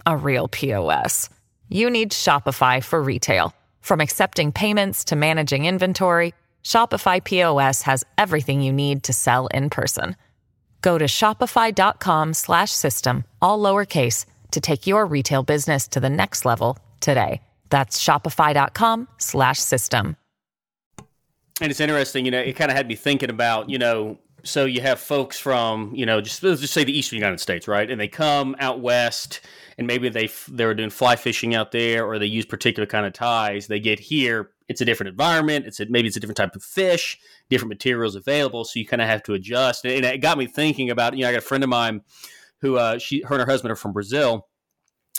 [0.05, 1.29] a real POS?
[1.69, 3.53] You need Shopify for retail.
[3.79, 9.69] From accepting payments to managing inventory, Shopify POS has everything you need to sell in
[9.69, 10.17] person.
[10.81, 14.25] Go to shopify.com/system all lowercase
[14.55, 17.41] to take your retail business to the next level today.
[17.69, 20.17] That's shopify.com slash system.
[21.61, 24.65] And it's interesting, you know, it kind of had me thinking about, you know, so
[24.65, 27.89] you have folks from, you know, just let's just say the eastern United States, right?
[27.89, 29.41] And they come out west
[29.77, 33.05] and maybe they they were doing fly fishing out there or they use particular kind
[33.05, 33.67] of ties.
[33.67, 35.65] They get here, it's a different environment.
[35.65, 37.17] It's a, maybe it's a different type of fish,
[37.49, 39.85] different materials available, so you kind of have to adjust.
[39.85, 42.01] And, it got me thinking about, you know, I got a friend of mine
[42.61, 44.47] who uh, she her and her husband are from Brazil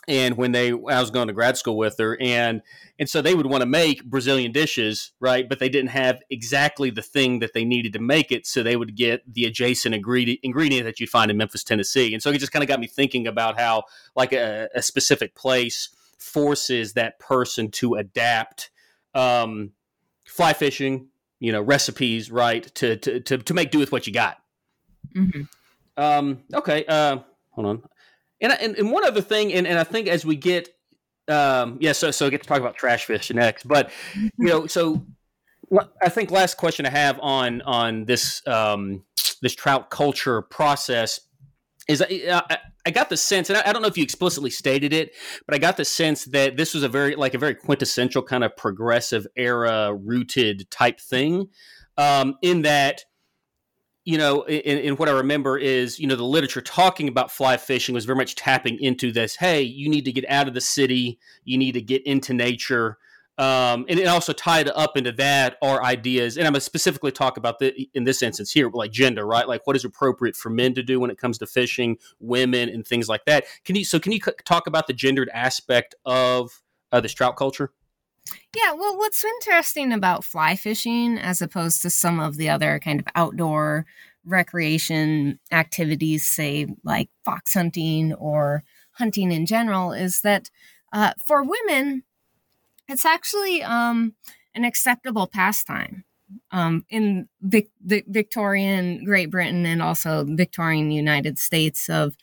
[0.09, 2.63] and when they I was going to grad school with her and
[2.99, 5.49] and so they would want to make Brazilian dishes, right?
[5.49, 8.77] But they didn't have exactly the thing that they needed to make it, so they
[8.77, 12.15] would get the adjacent ingredient ingredient that you'd find in Memphis, Tennessee.
[12.15, 15.35] And so it just kind of got me thinking about how like a, a specific
[15.35, 18.71] place forces that person to adapt
[19.15, 19.73] um,
[20.25, 21.09] fly fishing,
[21.41, 24.39] you know, recipes, right, to to to, to make do with what you got.
[25.15, 25.43] Mm-hmm.
[25.97, 27.19] Um, okay, uh,
[27.51, 27.83] hold on.
[28.41, 30.69] And, and, and one other thing, and, and I think as we get,
[31.29, 34.67] um, yeah, so so I get to talk about trash fish next, but you know,
[34.67, 35.05] so
[36.01, 39.03] I think last question I have on on this um,
[39.43, 41.21] this trout culture process
[41.89, 44.93] is I, I got the sense, and I, I don't know if you explicitly stated
[44.93, 45.15] it,
[45.47, 48.45] but I got the sense that this was a very like a very quintessential kind
[48.45, 51.49] of progressive era rooted type thing,
[51.97, 53.05] um, in that
[54.07, 57.57] you know, in, in, what I remember is, you know, the literature talking about fly
[57.57, 59.35] fishing was very much tapping into this.
[59.35, 61.19] Hey, you need to get out of the city.
[61.45, 62.99] You need to get into nature.
[63.37, 67.13] Um, and it also tied up into that are ideas, and I'm going to specifically
[67.13, 69.47] talk about the in this instance here, like gender, right?
[69.47, 72.87] Like what is appropriate for men to do when it comes to fishing, women, and
[72.87, 73.45] things like that.
[73.65, 77.73] Can you so can you talk about the gendered aspect of uh, this trout culture?
[78.55, 83.01] Yeah, well, what's interesting about fly fishing as opposed to some of the other kind
[83.01, 83.87] of outdoor
[84.25, 90.51] recreation activities, say like fox hunting or hunting in general, is that
[90.93, 92.03] uh, for women,
[92.89, 94.15] it's actually um,
[94.55, 96.05] an acceptable pastime.
[96.51, 102.17] Um, in the Victorian Great Britain and also Victorian United States, of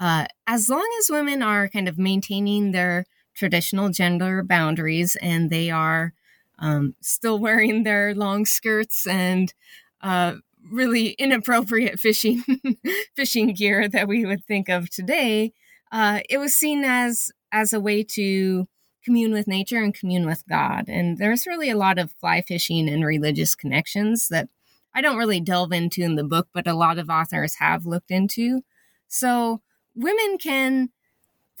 [0.00, 3.04] uh, as long as women are kind of maintaining their
[3.34, 6.12] traditional gender boundaries and they are
[6.58, 9.52] um, still wearing their long skirts and
[10.00, 10.34] uh,
[10.70, 12.44] really inappropriate fishing
[13.16, 15.52] fishing gear that we would think of today.
[15.90, 18.66] Uh, it was seen as as a way to
[19.04, 20.84] commune with nature and commune with God.
[20.88, 24.48] And there's really a lot of fly fishing and religious connections that
[24.94, 28.10] I don't really delve into in the book, but a lot of authors have looked
[28.10, 28.62] into.
[29.08, 29.60] So
[29.94, 30.90] women can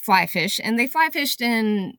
[0.02, 1.94] fly fish, and they fly fished in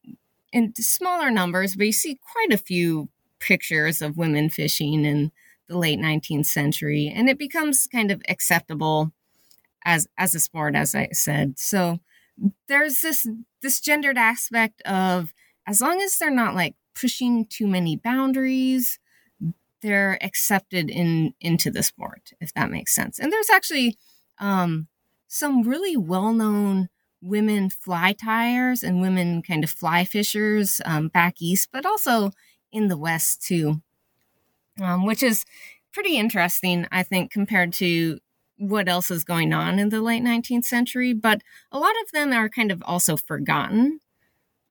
[0.51, 5.31] in smaller numbers, but you see quite a few pictures of women fishing in
[5.67, 9.11] the late 19th century, and it becomes kind of acceptable
[9.85, 11.57] as as a sport, as I said.
[11.57, 11.99] So
[12.67, 13.27] there's this
[13.61, 15.33] this gendered aspect of
[15.65, 18.99] as long as they're not like pushing too many boundaries,
[19.81, 23.19] they're accepted in into the sport, if that makes sense.
[23.19, 23.97] And there's actually
[24.39, 24.87] um,
[25.27, 26.89] some really well known
[27.23, 32.31] women fly tyers and women kind of fly fishers um, back east, but also
[32.71, 33.81] in the west too,
[34.81, 35.45] um, which is
[35.93, 38.19] pretty interesting, I think, compared to
[38.57, 41.13] what else is going on in the late 19th century.
[41.13, 43.99] But a lot of them are kind of also forgotten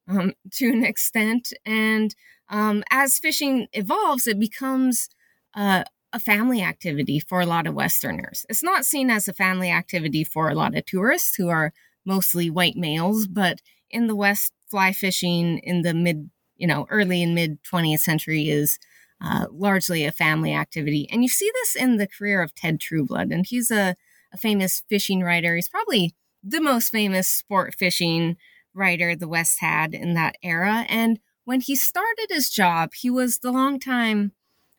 [0.09, 1.53] um, to an extent.
[1.65, 2.15] And
[2.49, 5.09] um, as fishing evolves, it becomes
[5.55, 8.45] uh, a family activity for a lot of Westerners.
[8.51, 11.73] It's not seen as a family activity for a lot of tourists who are
[12.05, 13.61] mostly white males, but
[13.91, 18.49] in the West, fly fishing in the mid, you know, early and mid 20th century
[18.49, 18.79] is
[19.21, 21.09] uh, largely a family activity.
[21.13, 23.31] And you see this in the career of Ted Trueblood.
[23.31, 23.95] And he's a,
[24.33, 25.55] a famous fishing writer.
[25.55, 28.37] He's probably the most famous sport fishing
[28.75, 30.87] writer the West had in that era.
[30.89, 34.33] And when he started his job, he was the longtime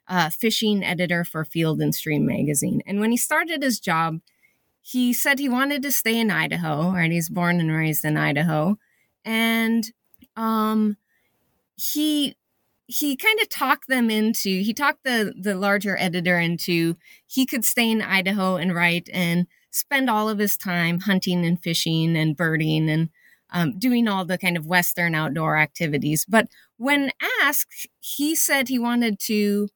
[0.07, 2.81] uh, fishing editor for Field and Stream magazine.
[2.85, 4.19] And when he started his job,
[4.83, 7.09] he said he wanted to stay in Idaho, right?
[7.09, 8.77] He's born and raised in Idaho.
[9.23, 9.89] And
[10.35, 10.97] um,
[11.75, 12.35] he
[12.85, 17.63] he kind of talked them into he talked the the larger editor into he could
[17.63, 22.35] stay in Idaho and write and spend all of his time hunting and fishing and
[22.35, 23.09] birding and
[23.51, 26.25] um, doing all the kind of Western outdoor activities.
[26.27, 29.69] But when asked, he said he wanted to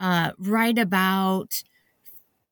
[0.00, 1.62] uh, write about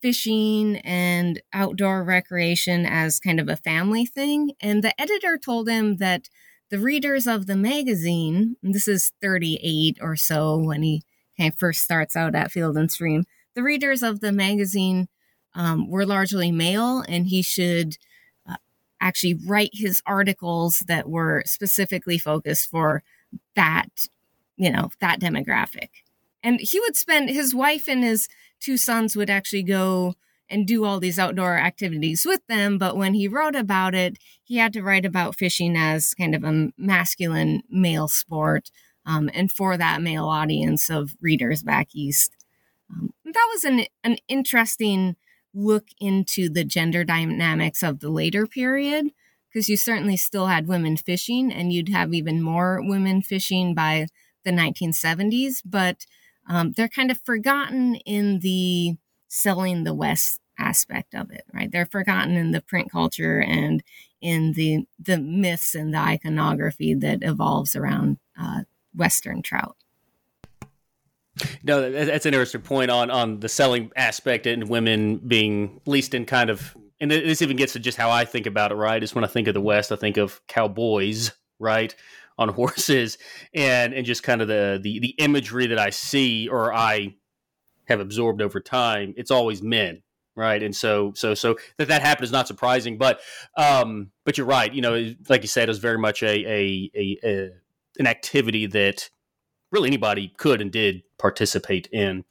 [0.04, 4.52] fishing and outdoor recreation as kind of a family thing.
[4.60, 6.28] And the editor told him that
[6.68, 11.04] the readers of the magazine, this is 38 or so when he
[11.38, 15.08] kind of first starts out at Field and Stream, the readers of the magazine
[15.54, 17.96] um, were largely male, and he should
[18.46, 18.56] uh,
[19.00, 23.02] actually write his articles that were specifically focused for
[23.56, 23.88] that,
[24.58, 25.88] you know, that demographic.
[26.42, 28.28] And he would spend his wife and his
[28.64, 30.14] two sons would actually go
[30.48, 32.78] and do all these outdoor activities with them.
[32.78, 36.44] But when he wrote about it, he had to write about fishing as kind of
[36.44, 38.70] a masculine male sport
[39.06, 42.32] um, and for that male audience of readers back east.
[42.90, 45.16] Um, that was an, an interesting
[45.54, 49.10] look into the gender dynamics of the later period
[49.48, 54.06] because you certainly still had women fishing and you'd have even more women fishing by
[54.44, 56.04] the 1970s but
[56.48, 58.96] um, they're kind of forgotten in the
[59.28, 61.70] selling the west aspect of it right?
[61.70, 63.82] They're forgotten in the print culture and
[64.20, 68.62] in the the myths and the iconography that evolves around uh,
[68.94, 69.76] western trout.
[71.62, 76.26] No, that's an interesting point on on the selling aspect and women being least in
[76.26, 78.76] kind of, and this even gets to just how I think about it.
[78.76, 81.94] Right, is when I think of the West, I think of cowboys, right,
[82.38, 83.18] on horses,
[83.54, 87.14] and and just kind of the the the imagery that I see or I
[87.86, 89.14] have absorbed over time.
[89.16, 90.02] It's always men,
[90.36, 93.20] right and so so so that that happened is not surprising but
[93.56, 96.90] um but you're right you know like you said it was very much a a,
[96.96, 97.50] a, a
[97.98, 99.10] an activity that
[99.70, 102.24] really anybody could and did participate in.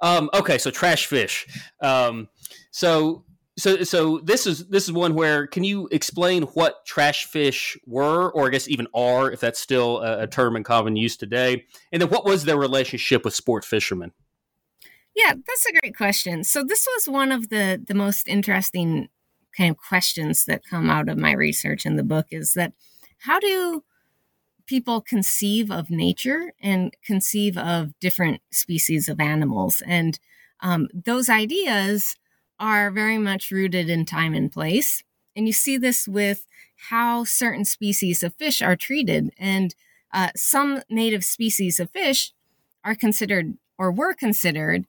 [0.00, 1.46] Um, okay, so trash fish.
[1.80, 2.28] Um,
[2.70, 3.24] so
[3.58, 8.30] so so this is this is one where can you explain what trash fish were,
[8.32, 11.64] or I guess even are, if that's still a, a term in common use today,
[11.92, 14.12] and then what was their relationship with sport fishermen?
[15.14, 16.44] Yeah, that's a great question.
[16.44, 19.08] So this was one of the the most interesting
[19.56, 22.72] kind of questions that come out of my research in the book is that
[23.18, 23.84] how do
[24.66, 29.82] people conceive of nature and conceive of different species of animals.
[29.86, 30.18] And
[30.60, 32.16] um, those ideas
[32.62, 35.02] are very much rooted in time and place.
[35.34, 36.46] And you see this with
[36.90, 39.32] how certain species of fish are treated.
[39.36, 39.74] And
[40.12, 42.32] uh, some native species of fish
[42.84, 44.86] are considered or were considered,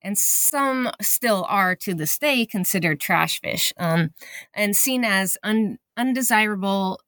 [0.00, 4.10] and some still are to this day considered trash fish um,
[4.54, 7.00] and seen as un- undesirable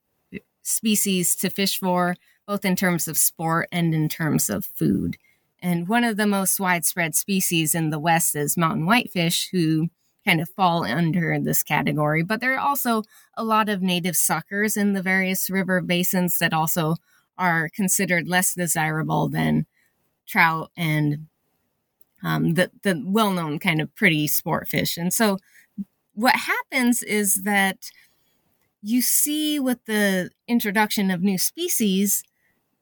[0.63, 2.17] species to fish for,
[2.49, 5.19] both in terms of sport and in terms of food.
[5.63, 9.91] And one of the most widespread species in the West is mountain whitefish, who
[10.25, 12.23] kind of fall under this category.
[12.23, 13.05] But there are also
[13.37, 16.97] a lot of native suckers in the various river basins that also
[17.39, 19.67] are considered less desirable than
[20.27, 21.27] trout and
[22.23, 24.97] um, the, the well known kind of pretty sport fish.
[24.99, 25.39] And so
[26.13, 27.91] what happens is that
[28.83, 32.23] you see with the introduction of new species,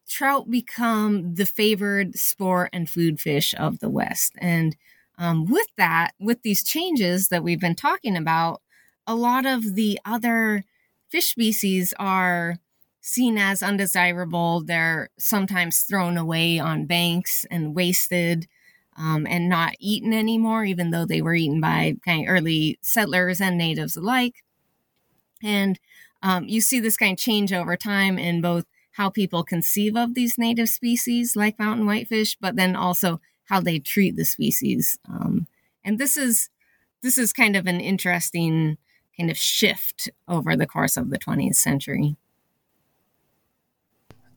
[0.08, 4.32] trout become the favored sport and food fish of the West.
[4.38, 4.76] And
[5.18, 8.62] um, with that, with these changes that we've been talking about,
[9.06, 10.64] a lot of the other
[11.10, 12.56] fish species are
[13.00, 14.62] seen as undesirable.
[14.62, 18.46] They're sometimes thrown away on banks and wasted
[18.96, 23.40] um, and not eaten anymore, even though they were eaten by kind of early settlers
[23.40, 24.44] and natives alike.
[25.42, 25.78] And
[26.22, 30.14] um, you see this kind of change over time in both how people conceive of
[30.14, 34.98] these native species like mountain whitefish, but then also how they treat the species.
[35.08, 35.46] Um,
[35.84, 36.50] and this is
[37.02, 38.76] this is kind of an interesting
[39.16, 42.16] kind of shift over the course of the 20th century.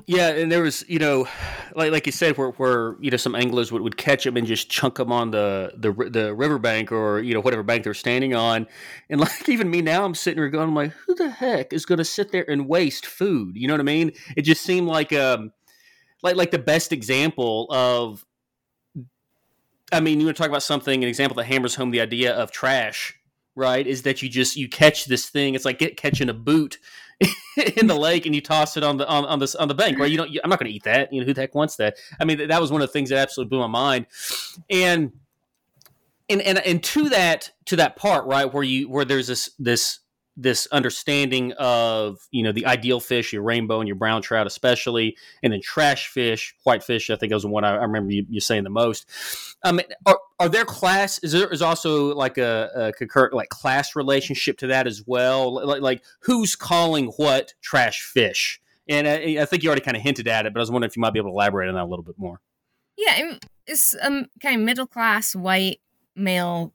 [0.08, 1.28] Yeah, and there was, you know,
[1.76, 4.48] like like you said, where, where you know some anglers would, would catch them and
[4.48, 8.34] just chunk them on the the the riverbank or you know whatever bank they're standing
[8.34, 8.68] on,
[9.10, 11.86] and like even me now, I'm sitting here going, I'm like, who the heck is
[11.86, 13.56] going to sit there and waste food?
[13.56, 14.12] You know what I mean?
[14.36, 15.52] It just seemed like um
[16.24, 18.26] like like the best example of.
[19.92, 22.34] I mean, you want to talk about something, an example that hammers home the idea
[22.34, 23.14] of trash,
[23.56, 23.86] right?
[23.86, 25.56] Is that you just you catch this thing?
[25.56, 26.78] It's like get catching a boot
[27.78, 30.00] in the lake and you toss it on the on, on the on the bank,
[30.00, 30.10] right?
[30.10, 30.32] You don't.
[30.32, 31.12] You, I'm not going to eat that.
[31.12, 31.96] You know who the heck wants that?
[32.20, 34.08] I mean, that was one of the things that absolutely blew my mind,
[34.70, 35.12] and
[36.30, 40.00] and and and to that to that part, right, where you where there's this this
[40.38, 45.18] this understanding of you know the ideal fish, your rainbow and your brown trout, especially,
[45.44, 47.10] and then trash fish, white fish.
[47.10, 49.08] I think was the one I, I remember you, you, saying the most.
[49.64, 51.20] Um, are, are there class?
[51.20, 55.66] Is there is also like a, a concurrent like class relationship to that as well?
[55.66, 58.62] Like, like who's calling what trash fish?
[58.88, 60.90] And I, I think you already kind of hinted at it, but I was wondering
[60.90, 62.42] if you might be able to elaborate on that a little bit more.
[62.98, 65.82] Yeah, it's um kind of middle class white
[66.16, 66.74] male.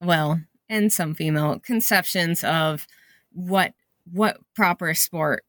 [0.00, 2.86] Well, and some female conceptions of
[3.32, 3.74] what
[4.12, 5.44] what proper sport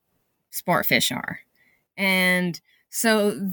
[0.52, 1.40] sport fish are.
[1.98, 2.60] And
[2.90, 3.52] so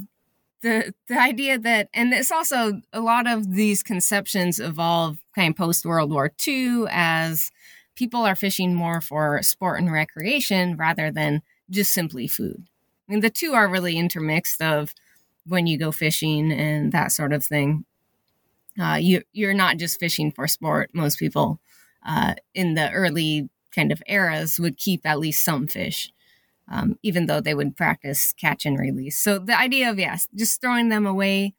[0.62, 5.56] the the idea that and it's also a lot of these conceptions evolve kind of
[5.56, 7.50] post world war ii as
[7.94, 12.64] people are fishing more for sport and recreation rather than just simply food.
[13.08, 14.94] I mean the two are really intermixed of
[15.46, 17.84] when you go fishing and that sort of thing
[18.81, 20.91] uh, you you're not just fishing for sport.
[20.93, 21.61] Most people
[22.05, 26.11] uh, in the early kind of eras would keep at least some fish,
[26.70, 29.18] um, even though they would practice catch and release.
[29.18, 31.55] So the idea of yes, just throwing them away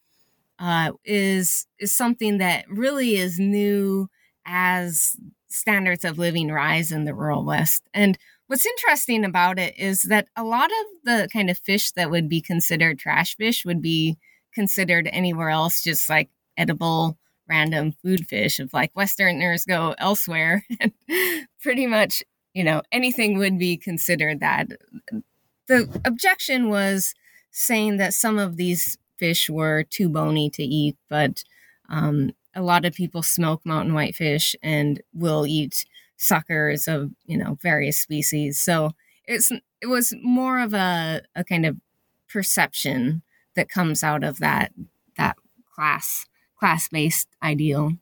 [0.59, 4.09] uh, is is something that really is new
[4.45, 5.15] as
[5.49, 7.83] standards of living rise in the rural West.
[7.93, 12.11] And what's interesting about it is that a lot of the kind of fish that
[12.11, 14.17] would be considered trash fish would be
[14.53, 20.65] considered anywhere else just like edible random food fish of like westerners go elsewhere.
[20.79, 20.91] And
[21.61, 24.67] pretty much you know anything would be considered that.
[25.67, 27.13] The objection was
[27.51, 31.43] saying that some of these fish were too bony to eat but
[31.89, 35.85] um, a lot of people smoke mountain whitefish and will eat
[36.17, 38.59] suckers of you know various species.
[38.59, 38.91] So
[39.25, 39.51] it's
[39.81, 41.77] it was more of a, a kind of
[42.27, 43.21] perception
[43.55, 44.73] that comes out of that
[45.17, 45.37] that
[45.73, 46.25] class
[46.59, 47.93] class based ideal.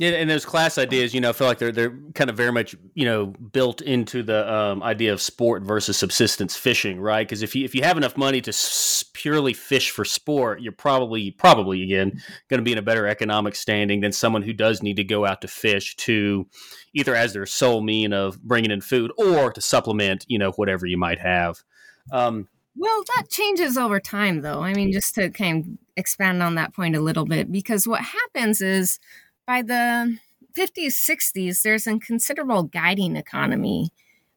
[0.00, 2.74] Yeah, and those class ideas, you know, feel like they're they're kind of very much,
[2.94, 7.28] you know, built into the um, idea of sport versus subsistence fishing, right?
[7.28, 10.72] Because if you if you have enough money to s- purely fish for sport, you're
[10.72, 12.18] probably probably again
[12.48, 15.26] going to be in a better economic standing than someone who does need to go
[15.26, 16.46] out to fish to
[16.94, 20.86] either as their sole mean of bringing in food or to supplement, you know, whatever
[20.86, 21.62] you might have.
[22.10, 24.62] Um, well, that changes over time, though.
[24.62, 28.00] I mean, just to kind of expand on that point a little bit, because what
[28.00, 28.98] happens is
[29.46, 30.18] by the
[30.56, 33.92] 50s, 60s, there's a considerable guiding economy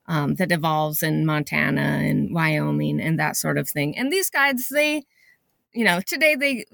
[0.08, 3.98] um, that evolves in Montana and Wyoming and that sort of thing.
[3.98, 5.04] And these guides, they,
[5.74, 6.66] you know, today they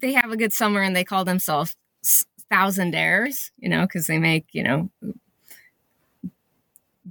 [0.00, 1.76] they have a good summer and they call themselves
[2.52, 4.90] thousandaires, you know, because they make, you know,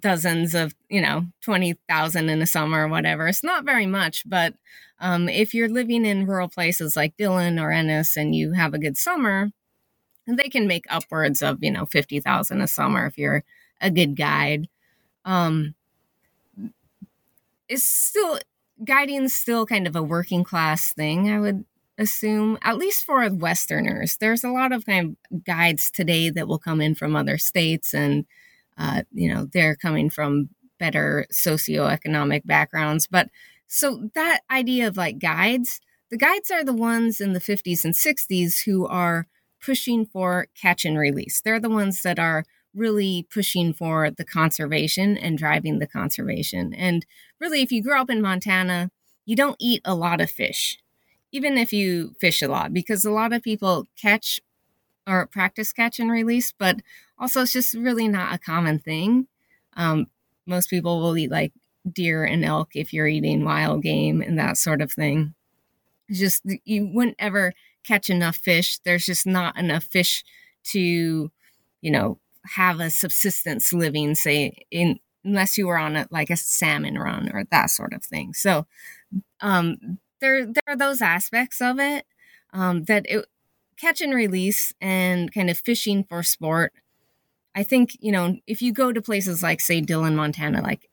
[0.05, 3.27] dozens of, you know, 20,000 in a summer or whatever.
[3.27, 4.53] It's not very much, but
[4.99, 8.77] um, if you're living in rural places like Dillon or Ennis and you have a
[8.77, 9.49] good summer,
[10.27, 13.43] they can make upwards of, you know, 50,000 a summer if you're
[13.81, 14.67] a good guide.
[15.25, 15.73] Um,
[17.67, 18.37] it's still,
[18.83, 21.65] guiding still kind of a working class thing, I would
[21.97, 24.17] assume, at least for Westerners.
[24.17, 27.91] There's a lot of kind of guides today that will come in from other states
[27.91, 28.25] and
[28.77, 30.49] uh, you know, they're coming from
[30.79, 33.07] better socioeconomic backgrounds.
[33.07, 33.29] But
[33.67, 35.79] so that idea of like guides,
[36.11, 39.27] the guides are the ones in the 50s and 60s who are
[39.63, 41.41] pushing for catch and release.
[41.41, 42.45] They're the ones that are
[42.75, 46.73] really pushing for the conservation and driving the conservation.
[46.73, 47.05] And
[47.39, 48.91] really, if you grow up in Montana,
[49.25, 50.77] you don't eat a lot of fish,
[51.31, 54.39] even if you fish a lot, because a lot of people catch
[55.07, 56.77] or practice catch and release, but
[57.17, 59.27] also it's just really not a common thing.
[59.75, 60.07] Um,
[60.45, 61.53] most people will eat like
[61.91, 65.33] deer and elk if you're eating wild game and that sort of thing.
[66.07, 67.53] It's just you wouldn't ever
[67.83, 68.79] catch enough fish.
[68.79, 70.23] There's just not enough fish
[70.65, 71.31] to,
[71.81, 72.19] you know,
[72.55, 77.31] have a subsistence living, say, in unless you were on a like a salmon run
[77.33, 78.33] or that sort of thing.
[78.33, 78.67] So
[79.41, 82.05] um there there are those aspects of it
[82.53, 83.25] um that it
[83.79, 86.73] catch and release and kind of fishing for sport.
[87.55, 90.89] I think, you know, if you go to places like, say, Dillon, Montana, like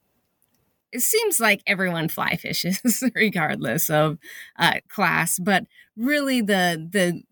[0.93, 4.19] it seems like everyone fly fishes regardless of
[4.59, 5.65] uh, class, but
[5.97, 7.23] really the the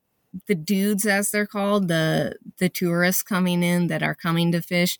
[0.46, 4.98] the dudes as they're called, the the tourists coming in that are coming to fish,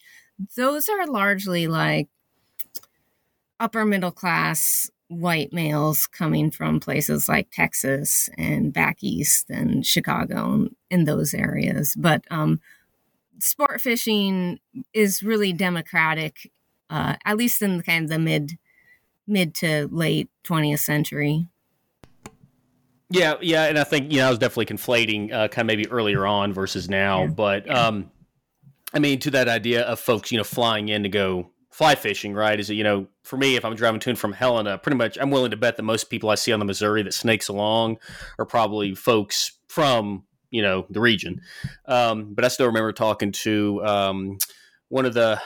[0.56, 2.08] those are largely like
[3.58, 10.52] upper middle class white males coming from places like Texas and back east and Chicago
[10.54, 11.94] and in those areas.
[11.96, 12.60] But um,
[13.40, 14.60] sport fishing
[14.94, 16.50] is really democratic,
[16.88, 18.58] uh, at least in the kind of the mid
[19.26, 21.46] mid to late 20th century.
[23.10, 25.88] Yeah, yeah, and I think you know I was definitely conflating uh, kind of maybe
[25.88, 27.28] earlier on versus now, yeah.
[27.28, 28.10] but um,
[28.94, 32.34] I mean to that idea of folks you know flying in to go fly fishing,
[32.34, 32.58] right?
[32.58, 35.16] Is it, you know, for me, if I'm driving to and from Helena, pretty much
[35.20, 37.98] I'm willing to bet that most people I see on the Missouri that snakes along
[38.38, 41.40] are probably folks from, you know, the region.
[41.86, 44.38] Um, but I still remember talking to um,
[44.88, 45.40] one of the,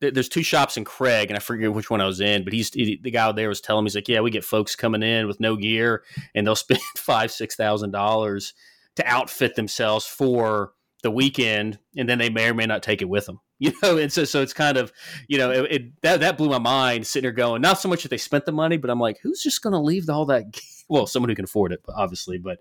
[0.00, 2.70] there's two shops in Craig, and I forget which one I was in, but he's
[2.74, 5.26] he, the guy there was telling me he's like, yeah, we get folks coming in
[5.26, 6.02] with no gear,
[6.34, 8.52] and they'll spend five six thousand dollars
[8.96, 10.73] to outfit themselves for
[11.04, 13.40] the weekend, and then they may or may not take it with them.
[13.60, 14.92] You know, and so so it's kind of
[15.28, 18.02] you know it, it that that blew my mind sitting there going not so much
[18.02, 20.44] that they spent the money, but I'm like, who's just going to leave all that?
[20.86, 22.58] Well, someone who can afford it, obviously, but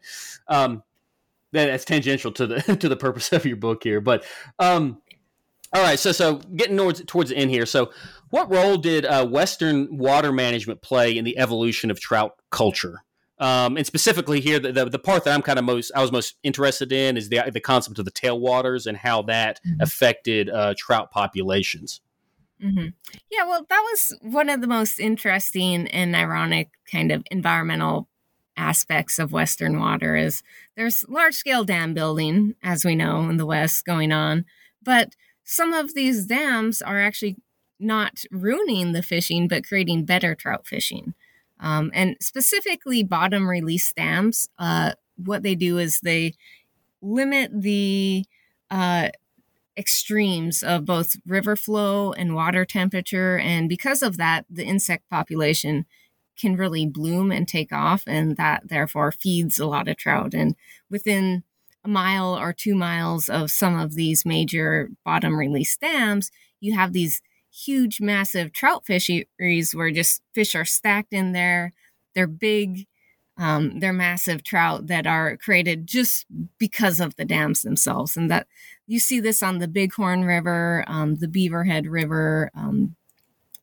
[0.47, 0.81] um,
[1.51, 3.99] that's tangential to the to the purpose of your book here.
[3.99, 4.23] But
[4.59, 5.01] um,
[5.73, 7.65] all right, so so getting towards towards the end here.
[7.65, 7.91] So,
[8.29, 13.03] what role did uh, Western water management play in the evolution of trout culture?
[13.43, 16.13] Um, and specifically here, the, the, the, part that I'm kind of most I was
[16.13, 19.81] most interested in is the the concept of the tailwaters and how that mm-hmm.
[19.81, 21.99] affected uh, trout populations.
[22.63, 22.87] Mm-hmm.
[23.29, 28.07] Yeah, well, that was one of the most interesting and ironic kind of environmental
[28.55, 30.15] aspects of Western water.
[30.15, 30.41] Is
[30.77, 34.45] there's large scale dam building, as we know in the West, going on,
[34.81, 37.35] but some of these dams are actually
[37.77, 41.13] not ruining the fishing, but creating better trout fishing.
[41.63, 46.35] Um, and specifically, bottom release dams, uh, what they do is they
[47.01, 48.25] limit the
[48.69, 49.09] uh,
[49.77, 53.39] extremes of both river flow and water temperature.
[53.39, 55.85] And because of that, the insect population
[56.37, 60.33] can really bloom and take off, and that therefore feeds a lot of trout.
[60.33, 60.55] And
[60.89, 61.43] within
[61.85, 66.91] a mile or two miles of some of these major bottom release dams, you have
[66.91, 67.21] these
[67.53, 71.73] huge, massive trout fisheries where just fish are stacked in there.
[72.15, 72.87] They're big,
[73.37, 76.25] um, they're massive trout that are created just
[76.57, 78.17] because of the dams themselves.
[78.17, 78.47] And that
[78.87, 82.95] you see this on the Bighorn River, um, the Beaverhead River, um,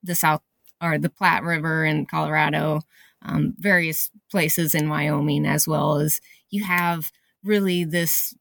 [0.02, 0.42] the South
[0.82, 2.80] or the Platte River in Colorado,
[3.22, 7.12] um, various places in Wyoming, as well as you have
[7.44, 8.34] really this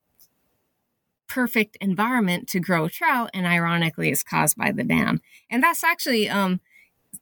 [1.29, 5.21] perfect environment to grow trout and ironically it's caused by the dam.
[5.49, 6.59] And that's actually um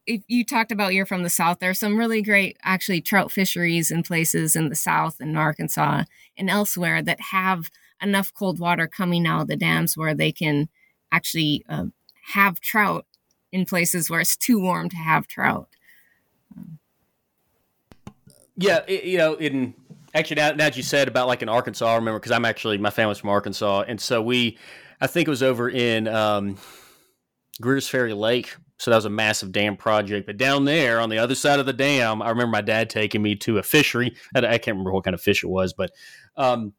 [0.06, 3.92] if you talked about you're from the south there's some really great actually trout fisheries
[3.92, 6.04] in places in the south and arkansas
[6.38, 7.70] and elsewhere that have
[8.02, 10.70] enough cold water coming out of the dams where they can
[11.12, 11.86] actually uh,
[12.34, 13.06] have trout
[13.52, 15.70] in places where it's too warm to have trout.
[18.56, 19.74] Yeah it, you know in
[20.20, 22.78] actually now, now that you said about like in Arkansas, I remember because I'm actually
[22.78, 24.58] my family's from Arkansas, and so we,
[25.02, 26.58] I think it was over in um,
[27.62, 28.56] Greers Ferry Lake.
[28.80, 30.28] So that was a massive dam project.
[30.28, 33.24] But down there on the other side of the dam, I remember my dad taking
[33.24, 34.16] me to a fishery.
[34.36, 35.92] I, I can't remember what kind of fish it was, but
[36.36, 36.74] um,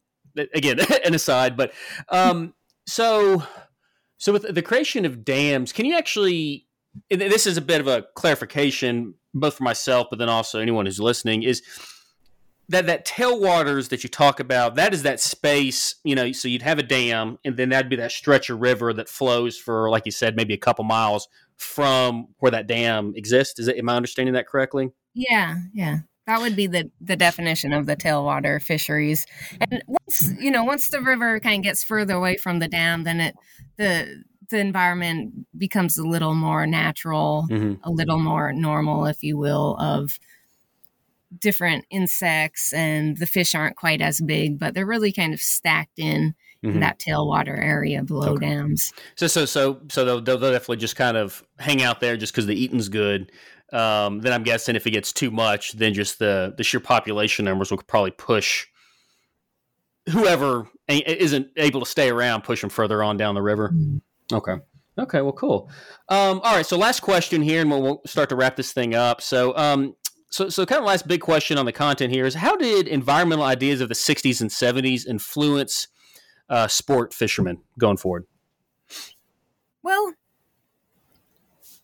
[0.53, 1.57] again, an aside.
[1.57, 1.73] But
[2.07, 2.53] um,
[2.87, 3.43] so,
[4.17, 6.65] so with the creation of dams, can you actually?
[7.09, 10.99] This is a bit of a clarification, both for myself, but then also anyone who's
[10.99, 11.43] listening.
[11.43, 11.61] Is
[12.69, 16.61] that that tailwaters that you talk about, that is that space, you know, so you'd
[16.61, 20.05] have a dam and then that'd be that stretch of river that flows for, like
[20.05, 23.59] you said, maybe a couple miles from where that dam exists.
[23.59, 24.91] Is it, am I understanding that correctly?
[25.15, 25.97] Yeah, yeah.
[26.27, 29.25] That would be the, the definition of the tailwater fisheries.
[29.59, 33.03] And once, you know, once the river kind of gets further away from the dam,
[33.03, 33.35] then it,
[33.77, 37.81] the, the environment becomes a little more natural, mm-hmm.
[37.83, 40.19] a little more normal, if you will, of,
[41.37, 45.99] different insects and the fish aren't quite as big, but they're really kind of stacked
[45.99, 46.75] in mm-hmm.
[46.75, 48.47] in that tailwater area below okay.
[48.47, 48.93] dams.
[49.15, 52.45] So so so so they'll, they'll definitely just kind of hang out there just because
[52.45, 53.31] the eating's good.
[53.71, 57.45] Um, then I'm guessing if it gets too much, then just the the sheer population
[57.45, 58.65] numbers will probably push
[60.09, 63.69] whoever isn't able to stay around, push them further on down the river.
[63.69, 64.35] Mm-hmm.
[64.35, 64.55] Okay.
[64.97, 65.69] Okay, well, cool.
[66.09, 68.95] Um, all right, so last question here, and we'll, we'll, start to wrap this thing
[68.95, 69.21] up.
[69.21, 69.95] So, um,
[70.29, 73.45] so, so kind of last big question on the content here is how did environmental
[73.45, 75.87] ideas of the 60s and 70s influence
[76.49, 78.25] uh, sport fishermen going forward?
[79.81, 80.13] Well,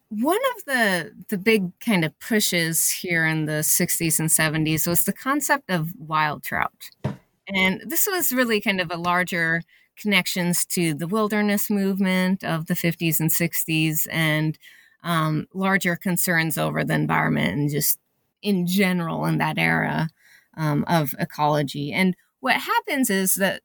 [0.10, 5.04] one of the the big kind of pushes here in the 60s and 70s was
[5.04, 6.90] the concept of wild trout.
[7.48, 9.62] And this was really kind of a larger
[9.98, 14.58] connections to the wilderness movement of the 50s and 60s and
[15.04, 18.00] um, larger concerns over the environment and just
[18.42, 20.10] in general in that era
[20.58, 21.92] um, of ecology.
[21.92, 23.62] And what happens is that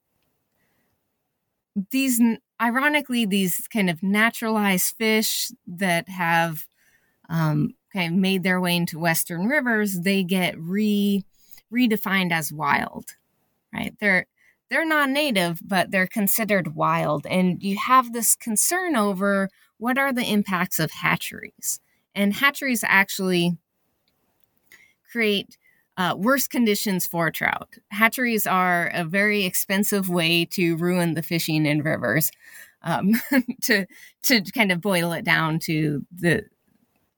[1.91, 2.21] these,
[2.61, 6.67] ironically, these kind of naturalized fish that have
[7.29, 11.25] um, kind of made their way into Western rivers, they get re
[11.73, 13.17] redefined as wild,
[13.73, 13.95] right?
[14.01, 14.27] They're
[14.69, 19.49] they're non-native, but they're considered wild, and you have this concern over
[19.79, 21.81] what are the impacts of hatcheries,
[22.15, 23.57] and hatcheries actually
[25.11, 25.57] create
[25.97, 27.75] uh, worse conditions for trout.
[27.91, 32.31] Hatcheries are a very expensive way to ruin the fishing in rivers.
[32.83, 33.21] Um,
[33.63, 33.87] to
[34.23, 36.45] to kind of boil it down to the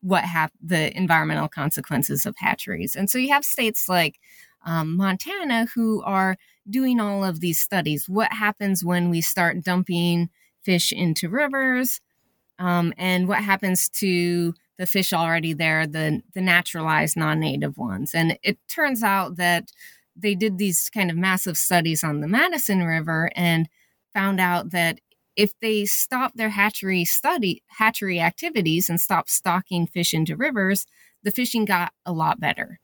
[0.00, 4.18] what have the environmental consequences of hatcheries, and so you have states like
[4.64, 6.36] um, Montana who are
[6.68, 8.08] doing all of these studies.
[8.08, 10.30] What happens when we start dumping
[10.62, 12.00] fish into rivers?
[12.58, 18.16] Um, and what happens to the fish already there, the the naturalized non-native ones.
[18.16, 19.70] And it turns out that
[20.16, 23.68] they did these kind of massive studies on the Madison River and
[24.12, 24.98] found out that
[25.36, 30.84] if they stop their hatchery study hatchery activities and stop stocking fish into rivers,
[31.22, 32.80] the fishing got a lot better.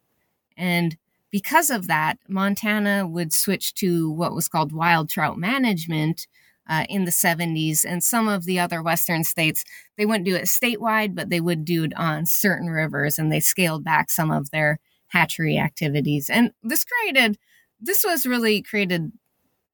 [0.57, 0.96] And
[1.32, 6.28] because of that, Montana would switch to what was called wild trout management,
[6.69, 7.85] uh, in the 70s.
[7.87, 9.64] And some of the other Western states,
[9.97, 13.41] they wouldn't do it statewide, but they would do it on certain rivers and they
[13.41, 16.29] scaled back some of their hatchery activities.
[16.29, 17.39] And this created,
[17.81, 19.12] this was really created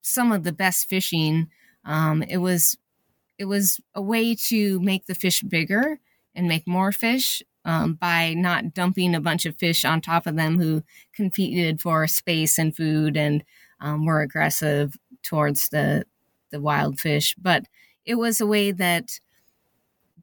[0.03, 1.49] some of the best fishing.
[1.85, 2.77] Um, it was,
[3.39, 5.99] it was a way to make the fish bigger
[6.35, 10.37] and make more fish um, by not dumping a bunch of fish on top of
[10.37, 10.83] them who
[11.15, 13.43] competed for space and food and
[13.81, 16.05] um, were aggressive towards the
[16.55, 17.65] the wild fish, but
[18.07, 19.19] it was a way that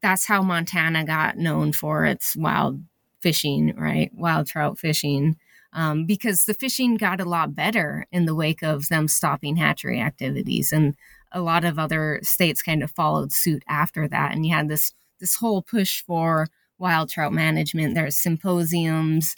[0.02, 2.82] that's how Montana got known for its wild
[3.22, 4.10] fishing, right?
[4.16, 5.36] Wild trout fishing.
[5.74, 10.00] Um, because the fishing got a lot better in the wake of them stopping hatchery
[10.00, 10.72] activities.
[10.72, 10.96] And
[11.34, 14.34] a lot of other states kind of followed suit after that.
[14.34, 16.48] And you had this this whole push for
[16.80, 17.94] wild trout management.
[17.94, 19.36] There's symposiums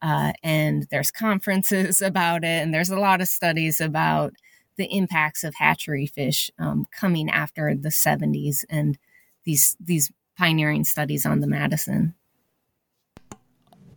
[0.00, 4.32] uh, and there's conferences about it, and there's a lot of studies about
[4.78, 8.98] the impacts of hatchery fish um, coming after the 70s and
[9.44, 12.14] these these pioneering studies on the Madison.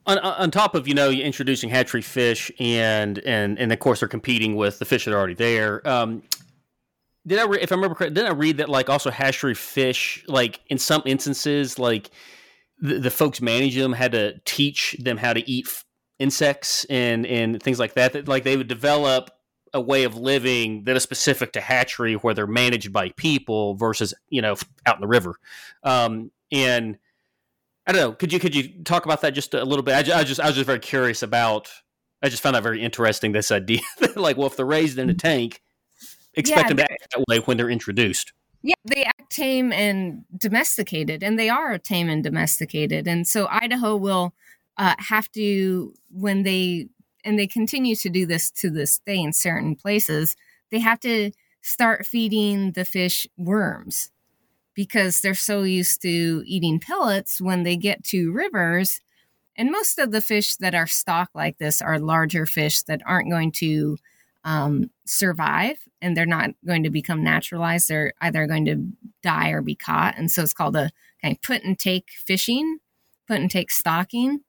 [0.07, 4.09] On, on top of you know introducing hatchery fish and and and of course they're
[4.09, 5.87] competing with the fish that are already there.
[5.87, 6.23] Um,
[7.27, 8.15] did I re- if I remember correctly?
[8.15, 12.09] Didn't I read that like also hatchery fish like in some instances like
[12.79, 15.85] the, the folks managing them had to teach them how to eat f-
[16.17, 18.13] insects and and things like that.
[18.13, 19.29] That like they would develop
[19.73, 24.13] a way of living that is specific to hatchery where they're managed by people versus
[24.29, 24.55] you know
[24.85, 25.35] out in the river.
[25.83, 26.97] Um, and
[27.87, 29.93] i don't know could you could you talk about that just a little bit?
[29.93, 31.71] I, I just i was just very curious about
[32.21, 33.79] i just found that very interesting this idea
[34.17, 35.61] like well if they're raised in a tank
[36.33, 38.33] expect yeah, them to act that way when they're introduced.
[38.63, 43.07] Yeah, they act tame and domesticated, and they are tame and domesticated.
[43.07, 44.33] And so Idaho will
[44.77, 46.89] uh, have to, when they
[47.23, 50.35] and they continue to do this to this day in certain places,
[50.71, 54.11] they have to start feeding the fish worms
[54.73, 59.01] because they're so used to eating pellets when they get to rivers.
[59.55, 63.29] And most of the fish that are stocked like this are larger fish that aren't
[63.29, 63.97] going to
[64.43, 67.87] um, survive and they're not going to become naturalized.
[67.87, 68.87] They're either going to
[69.21, 70.17] die or be caught.
[70.17, 70.89] And so it's called a
[71.21, 72.79] kind of put and take fishing,
[73.27, 74.41] put and take stocking.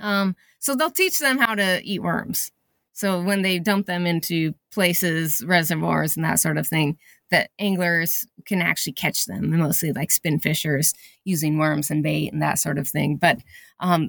[0.00, 2.50] Um, so they'll teach them how to eat worms.
[2.92, 6.98] So when they dump them into places, reservoirs, and that sort of thing,
[7.30, 10.92] that anglers can actually catch them, mostly like spin fishers
[11.24, 13.14] using worms and bait and that sort of thing.
[13.16, 13.38] But
[13.78, 14.08] um,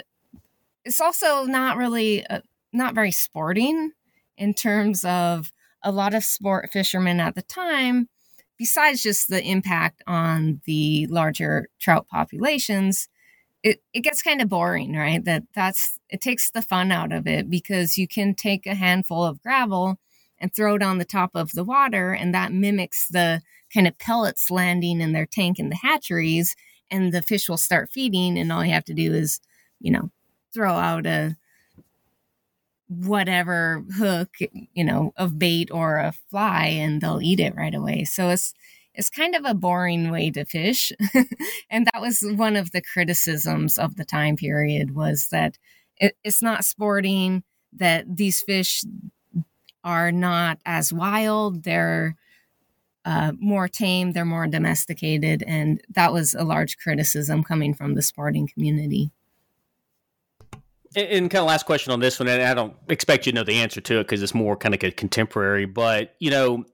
[0.83, 2.41] it's also not really uh,
[2.73, 3.91] not very sporting
[4.35, 5.51] in terms of
[5.83, 8.09] a lot of sport fishermen at the time.
[8.57, 13.09] Besides just the impact on the larger trout populations,
[13.63, 15.23] it, it gets kind of boring, right?
[15.23, 19.23] That that's it takes the fun out of it because you can take a handful
[19.25, 19.97] of gravel
[20.39, 23.41] and throw it on the top of the water, and that mimics the
[23.73, 26.55] kind of pellets landing in their tank in the hatcheries,
[26.91, 29.41] and the fish will start feeding, and all you have to do is,
[29.79, 30.11] you know,
[30.53, 31.35] throw out a
[32.89, 34.29] whatever hook,
[34.73, 38.03] you know, of bait or a fly, and they'll eat it right away.
[38.05, 38.53] So it's
[38.97, 40.91] it's kind of a boring way to fish.
[41.69, 45.57] and that was one of the criticisms of the time period was that
[45.97, 48.83] it, it's not sporting, that these fish
[49.83, 51.63] are not as wild.
[51.63, 52.15] They're
[53.05, 55.43] uh, more tame, they're more domesticated.
[55.47, 59.11] And that was a large criticism coming from the sporting community.
[60.95, 63.35] And, and kind of last question on this one, and I don't expect you to
[63.35, 66.65] know the answer to it because it's more kind of contemporary, but you know,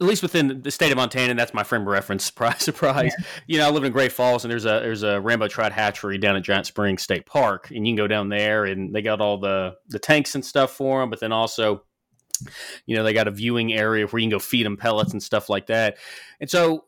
[0.00, 2.24] at least within the state of Montana, and that's my frame of reference.
[2.34, 3.12] Surprise, surprise.
[3.18, 3.24] Yeah.
[3.46, 6.18] You know, I live in Great Falls, and there's a there's a rainbow trout hatchery
[6.18, 9.20] down at Giant Springs State Park, and you can go down there, and they got
[9.20, 11.84] all the the tanks and stuff for them, but then also,
[12.86, 15.22] you know, they got a viewing area where you can go feed them pellets and
[15.22, 15.96] stuff like that.
[16.40, 16.86] And so,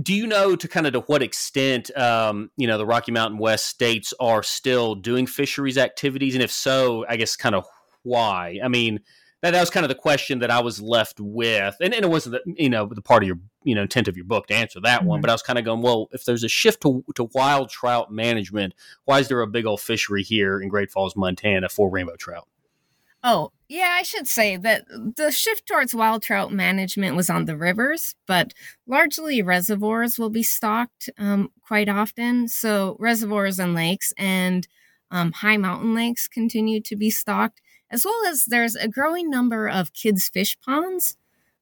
[0.00, 3.38] do you know to kind of to what extent, um, you know, the Rocky Mountain
[3.38, 7.66] West states are still doing fisheries activities, and if so, I guess kind of
[8.02, 8.60] why?
[8.64, 9.00] I mean
[9.44, 12.08] that, that was kind of the question that I was left with, and, and it
[12.08, 14.54] wasn't the, you know the part of your you know intent of your book to
[14.54, 15.08] answer that mm-hmm.
[15.08, 17.68] one, but I was kind of going, well, if there's a shift to, to wild
[17.68, 18.74] trout management,
[19.04, 22.48] why is there a big old fishery here in Great Falls, Montana, for rainbow trout?
[23.22, 27.56] Oh, yeah, I should say that the shift towards wild trout management was on the
[27.56, 28.54] rivers, but
[28.86, 32.48] largely reservoirs will be stocked um, quite often.
[32.48, 34.66] So, reservoirs and lakes and
[35.10, 37.60] um, high mountain lakes continue to be stocked
[37.90, 41.16] as well as there's a growing number of kids' fish ponds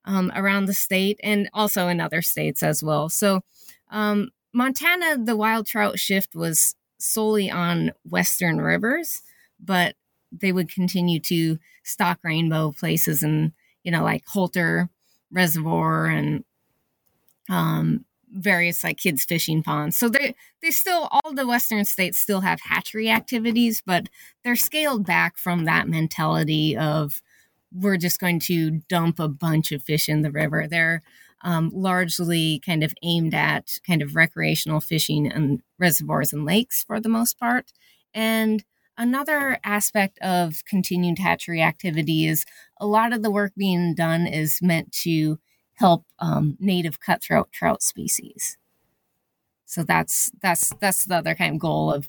[0.05, 3.09] um, around the state and also in other states as well.
[3.09, 3.43] So,
[3.91, 9.23] um, Montana, the wild trout shift was solely on western rivers,
[9.59, 9.97] but
[10.31, 13.53] they would continue to stock rainbow places and,
[13.83, 14.89] you know, like Holter
[15.31, 16.45] Reservoir and
[17.51, 19.97] um, various like kids fishing ponds.
[19.97, 24.09] So they they still all the western states still have hatchery activities, but
[24.45, 27.22] they're scaled back from that mentality of
[27.72, 30.66] we're just going to dump a bunch of fish in the river.
[30.68, 31.03] They're
[31.43, 37.01] um, largely kind of aimed at kind of recreational fishing and reservoirs and lakes for
[37.01, 37.72] the most part.
[38.14, 38.64] And
[38.97, 42.45] another aspect of continued hatchery activity is
[42.78, 45.39] a lot of the work being done is meant to
[45.75, 48.59] help um, native cutthroat trout species.
[49.64, 52.09] So that's that's that's the other kind of goal of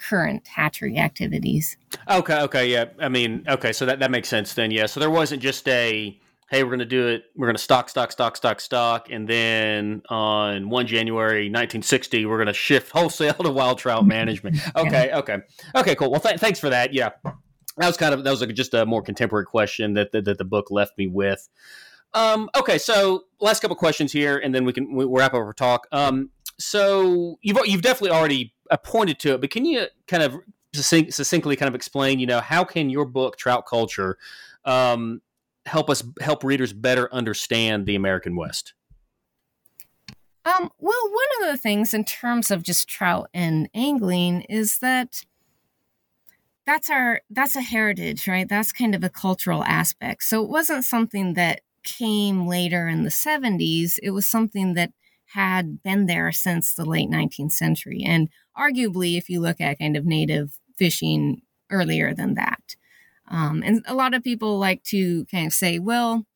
[0.00, 1.76] current hatchery activities.
[2.08, 2.86] Okay, okay, yeah.
[2.98, 4.86] I mean, okay, so that, that makes sense then, yeah.
[4.86, 6.18] So there wasn't just a
[6.50, 10.68] hey, we're gonna do it, we're gonna stock, stock, stock, stock, stock, and then on
[10.68, 14.56] one January 1960, we're gonna shift wholesale to wild trout management.
[14.76, 15.18] Okay, yeah.
[15.18, 15.38] okay,
[15.74, 16.10] okay, cool.
[16.10, 16.92] Well, th- thanks for that.
[16.94, 20.24] Yeah, that was kind of that was like just a more contemporary question that, that
[20.24, 21.48] that the book left me with.
[22.12, 25.52] Um, okay, so last couple questions here, and then we can we wrap up our
[25.52, 25.86] talk.
[25.92, 28.54] Um, so you've you've definitely already
[28.84, 30.36] pointed to it, but can you kind of
[30.74, 34.18] succinctly kind of explain, you know, how can your book Trout Culture
[34.64, 35.20] um,
[35.66, 38.74] help us help readers better understand the American West?
[40.44, 45.24] Um, well, one of the things in terms of just trout and angling is that
[46.66, 48.48] that's our that's a heritage, right?
[48.48, 50.22] That's kind of a cultural aspect.
[50.24, 54.92] So it wasn't something that came later in the 70s, it was something that
[55.34, 58.02] had been there since the late 19th century.
[58.04, 58.28] And
[58.58, 62.74] arguably, if you look at kind of native fishing earlier than that.
[63.28, 66.26] Um, and a lot of people like to kind of say, well,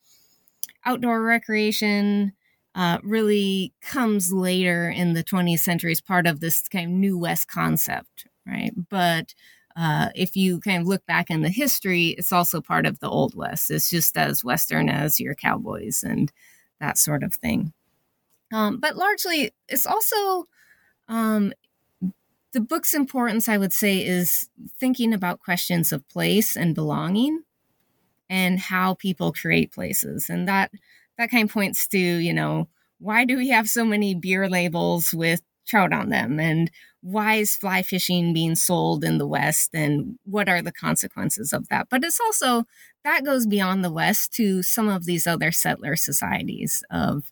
[0.84, 2.32] outdoor recreation
[2.74, 7.18] uh, really comes later in the 20th century as part of this kind of new
[7.18, 8.72] West concept, right?
[8.88, 9.34] But
[9.76, 13.08] uh, if you kind of look back in the history, it's also part of the
[13.08, 13.70] Old West.
[13.70, 16.32] It's just as Western as your cowboys and
[16.80, 17.72] that sort of thing.
[18.52, 20.46] Um, but largely, it's also
[21.08, 21.52] um,
[22.52, 24.48] the book's importance, I would say, is
[24.78, 27.42] thinking about questions of place and belonging
[28.30, 30.30] and how people create places.
[30.30, 30.70] And that
[31.18, 32.68] that kind of points to, you know,
[32.98, 36.38] why do we have so many beer labels with trout on them?
[36.40, 36.70] And
[37.04, 41.68] why is fly fishing being sold in the West and what are the consequences of
[41.68, 41.86] that?
[41.90, 42.64] But it's also
[43.04, 47.30] that goes beyond the West to some of these other settler societies of,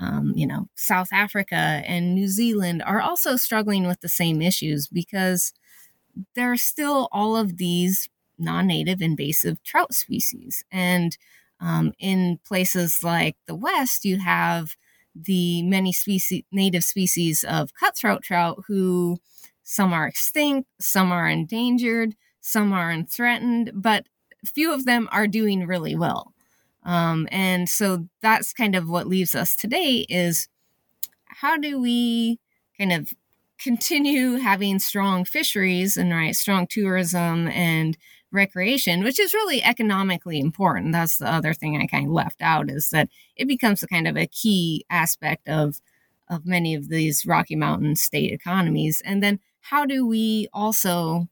[0.00, 1.54] um, you know, South Africa
[1.86, 5.52] and New Zealand are also struggling with the same issues because
[6.34, 10.64] there are still all of these non native invasive trout species.
[10.72, 11.16] And
[11.60, 14.76] um, in places like the West, you have
[15.24, 19.18] the many species, native species of cutthroat trout who
[19.62, 24.06] some are extinct, some are endangered, some are threatened, but
[24.44, 26.32] few of them are doing really well.
[26.84, 30.48] Um, and so that's kind of what leaves us today is
[31.26, 32.38] how do we
[32.78, 33.12] kind of
[33.58, 37.96] continue having strong fisheries and right strong tourism and
[38.32, 40.92] recreation, which is really economically important.
[40.92, 44.08] That's the other thing I kind of left out is that it becomes a kind
[44.08, 45.80] of a key aspect of
[46.28, 49.00] of many of these Rocky Mountain state economies.
[49.04, 51.28] And then how do we also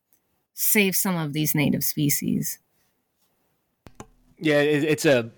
[0.52, 2.58] save some of these native species?
[4.38, 5.30] Yeah, it's a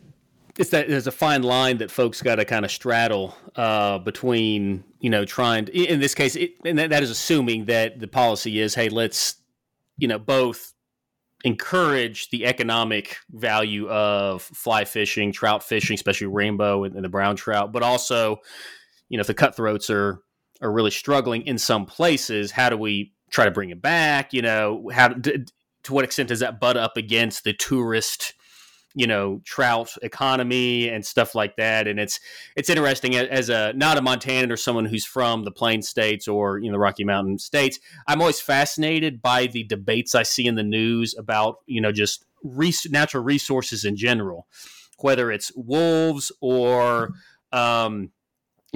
[0.59, 4.85] it's that there's a fine line that folks got to kind of straddle uh, between
[5.01, 8.09] you know trying to, in this case it, and that, that is assuming that the
[8.09, 9.37] policy is hey let's
[9.99, 10.73] you know both
[11.47, 17.37] encourage the economic value of fly fishing trout fishing especially rainbow and, and the brown
[17.37, 18.39] trout but also
[19.09, 20.21] you know if the cutthroats are
[20.61, 24.33] are really struggling in some places how do we try to bring it back?
[24.33, 25.45] You know how to,
[25.85, 28.35] to what extent does that butt up against the tourist
[28.97, 32.19] you know trout economy and stuff like that and it's
[32.57, 36.59] it's interesting as a not a montanan or someone who's from the plain states or
[36.59, 37.79] you know the rocky mountain states
[38.09, 42.25] i'm always fascinated by the debates i see in the news about you know just
[42.43, 44.47] res- natural resources in general
[44.99, 47.11] whether it's wolves or
[47.53, 48.11] um,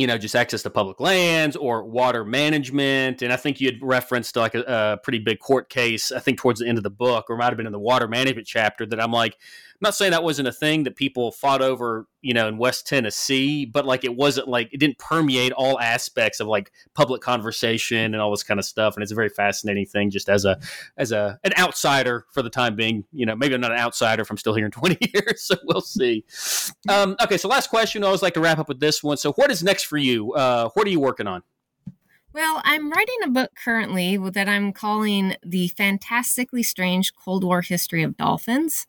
[0.00, 3.20] you know, just access to public lands or water management.
[3.20, 6.38] And I think you had referenced like a, a, pretty big court case, I think
[6.38, 8.86] towards the end of the book, or might have been in the water management chapter,
[8.86, 9.36] that I'm like,
[9.80, 13.64] not saying that wasn't a thing that people fought over, you know, in West Tennessee,
[13.64, 18.16] but like it wasn't like it didn't permeate all aspects of like public conversation and
[18.16, 18.94] all this kind of stuff.
[18.94, 20.58] And it's a very fascinating thing just as a
[20.98, 23.04] as a an outsider for the time being.
[23.12, 25.56] You know, maybe I'm not an outsider if I'm still here in 20 years, so
[25.64, 26.24] we'll see.
[26.88, 28.04] Um, okay, so last question.
[28.04, 29.16] I always like to wrap up with this one.
[29.16, 30.34] So what is next for you?
[30.34, 31.42] Uh, what are you working on?
[32.32, 38.04] Well, I'm writing a book currently that I'm calling The Fantastically Strange Cold War History
[38.04, 38.86] of Dolphins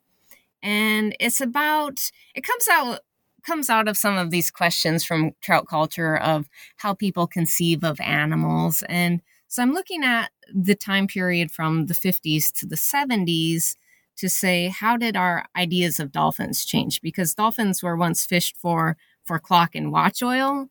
[0.63, 2.99] and it's about it comes out
[3.43, 6.47] comes out of some of these questions from trout culture of
[6.77, 8.83] how people conceive of animals.
[8.87, 13.75] And so i'm looking at the time period from the 50s to the 70s
[14.17, 17.01] to say how did our ideas of dolphins change?
[17.01, 20.67] Because dolphins were once fished for for clock and watch oil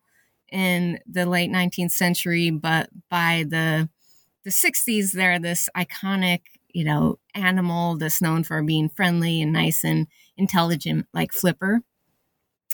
[0.53, 3.89] in the late 19th century but by the
[4.45, 6.41] the 60s they're this iconic
[6.75, 10.07] you know, animal that's known for being friendly and nice and
[10.37, 11.83] intelligent, like Flipper.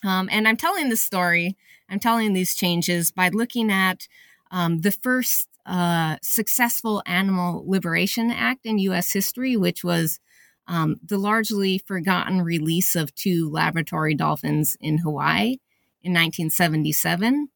[0.04, 1.56] Um, and I'm telling this story,
[1.88, 4.08] I'm telling these changes by looking at
[4.50, 9.12] um, the first uh, successful Animal Liberation Act in U.S.
[9.12, 10.20] history, which was
[10.68, 15.58] um, the largely forgotten release of two laboratory dolphins in Hawaii
[16.02, 17.48] in 1977.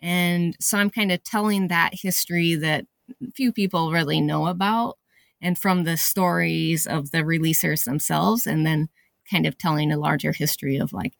[0.00, 2.86] And so I'm kind of telling that history that
[3.34, 4.98] few people really know about
[5.40, 8.88] and from the stories of the releasers themselves and then
[9.30, 11.14] kind of telling a larger history of like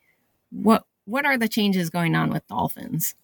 [0.50, 3.14] what what are the changes going on with dolphins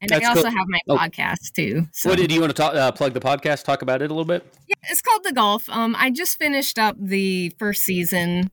[0.00, 0.50] and That's I also cool.
[0.50, 0.96] have my oh.
[0.96, 1.86] podcast too.
[1.92, 2.08] So.
[2.08, 3.64] What did you want to talk, uh, plug the podcast?
[3.64, 4.46] Talk about it a little bit.
[4.66, 5.68] Yeah, it's called the Gulf.
[5.68, 8.50] Um, I just finished up the first season,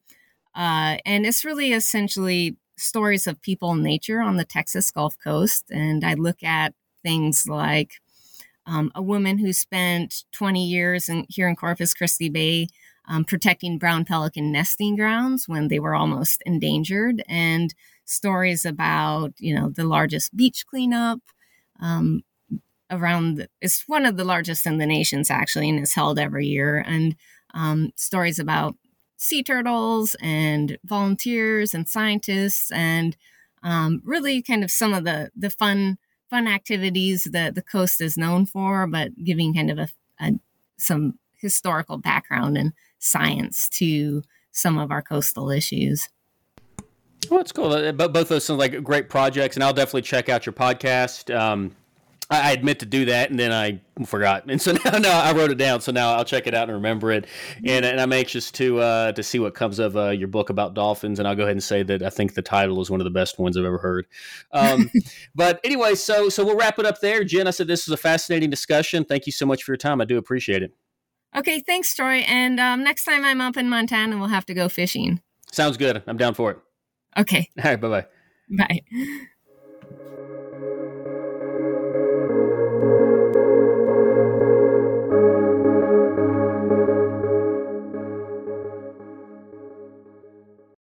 [0.56, 5.72] uh, and it's really essentially stories of people and nature on the Texas Gulf Coast.
[5.72, 7.94] And I look at things like
[8.68, 12.68] um, a woman who spent 20 years in, here in Corpus Christi Bay
[13.07, 19.55] um, protecting brown pelican nesting grounds when they were almost endangered, and stories about you
[19.55, 21.20] know the largest beach cleanup
[21.80, 22.24] um,
[22.91, 23.36] around.
[23.36, 26.84] The, it's one of the largest in the nations actually, and is held every year.
[26.86, 27.15] And
[27.53, 28.76] um, stories about
[29.15, 33.15] sea turtles and volunteers and scientists, and
[33.63, 35.97] um, really kind of some of the the fun
[36.30, 40.34] fun activities that the coast is known for, but giving kind of a, a
[40.78, 44.22] some historical background and science to
[44.52, 46.10] some of our coastal issues.
[47.30, 47.72] Well, it's cool.
[47.74, 51.36] Uh, both those sound like great projects, and I'll definitely check out your podcast.
[51.36, 51.76] Um,
[52.30, 55.50] I admit to do that, and then I forgot, and so now, now I wrote
[55.50, 55.80] it down.
[55.80, 57.26] So now I'll check it out and remember it,
[57.66, 60.74] and, and I'm anxious to uh, to see what comes of uh, your book about
[60.74, 61.20] dolphins.
[61.20, 63.12] And I'll go ahead and say that I think the title is one of the
[63.12, 64.08] best ones I've ever heard.
[64.52, 64.92] Um,
[65.36, 67.24] but anyway, so so we'll wrap it up there.
[67.24, 69.06] Jen, I said this was a fascinating discussion.
[69.06, 70.02] Thank you so much for your time.
[70.02, 70.74] I do appreciate it.
[71.36, 72.26] Okay, thanks, Troy.
[72.28, 75.22] And um, next time I'm up in Montana, we'll have to go fishing.
[75.52, 76.04] Sounds good.
[76.08, 76.60] I'm down for it.
[77.18, 77.50] Okay.
[77.58, 77.80] All right.
[77.80, 78.06] Bye-bye.
[78.58, 79.28] Bye.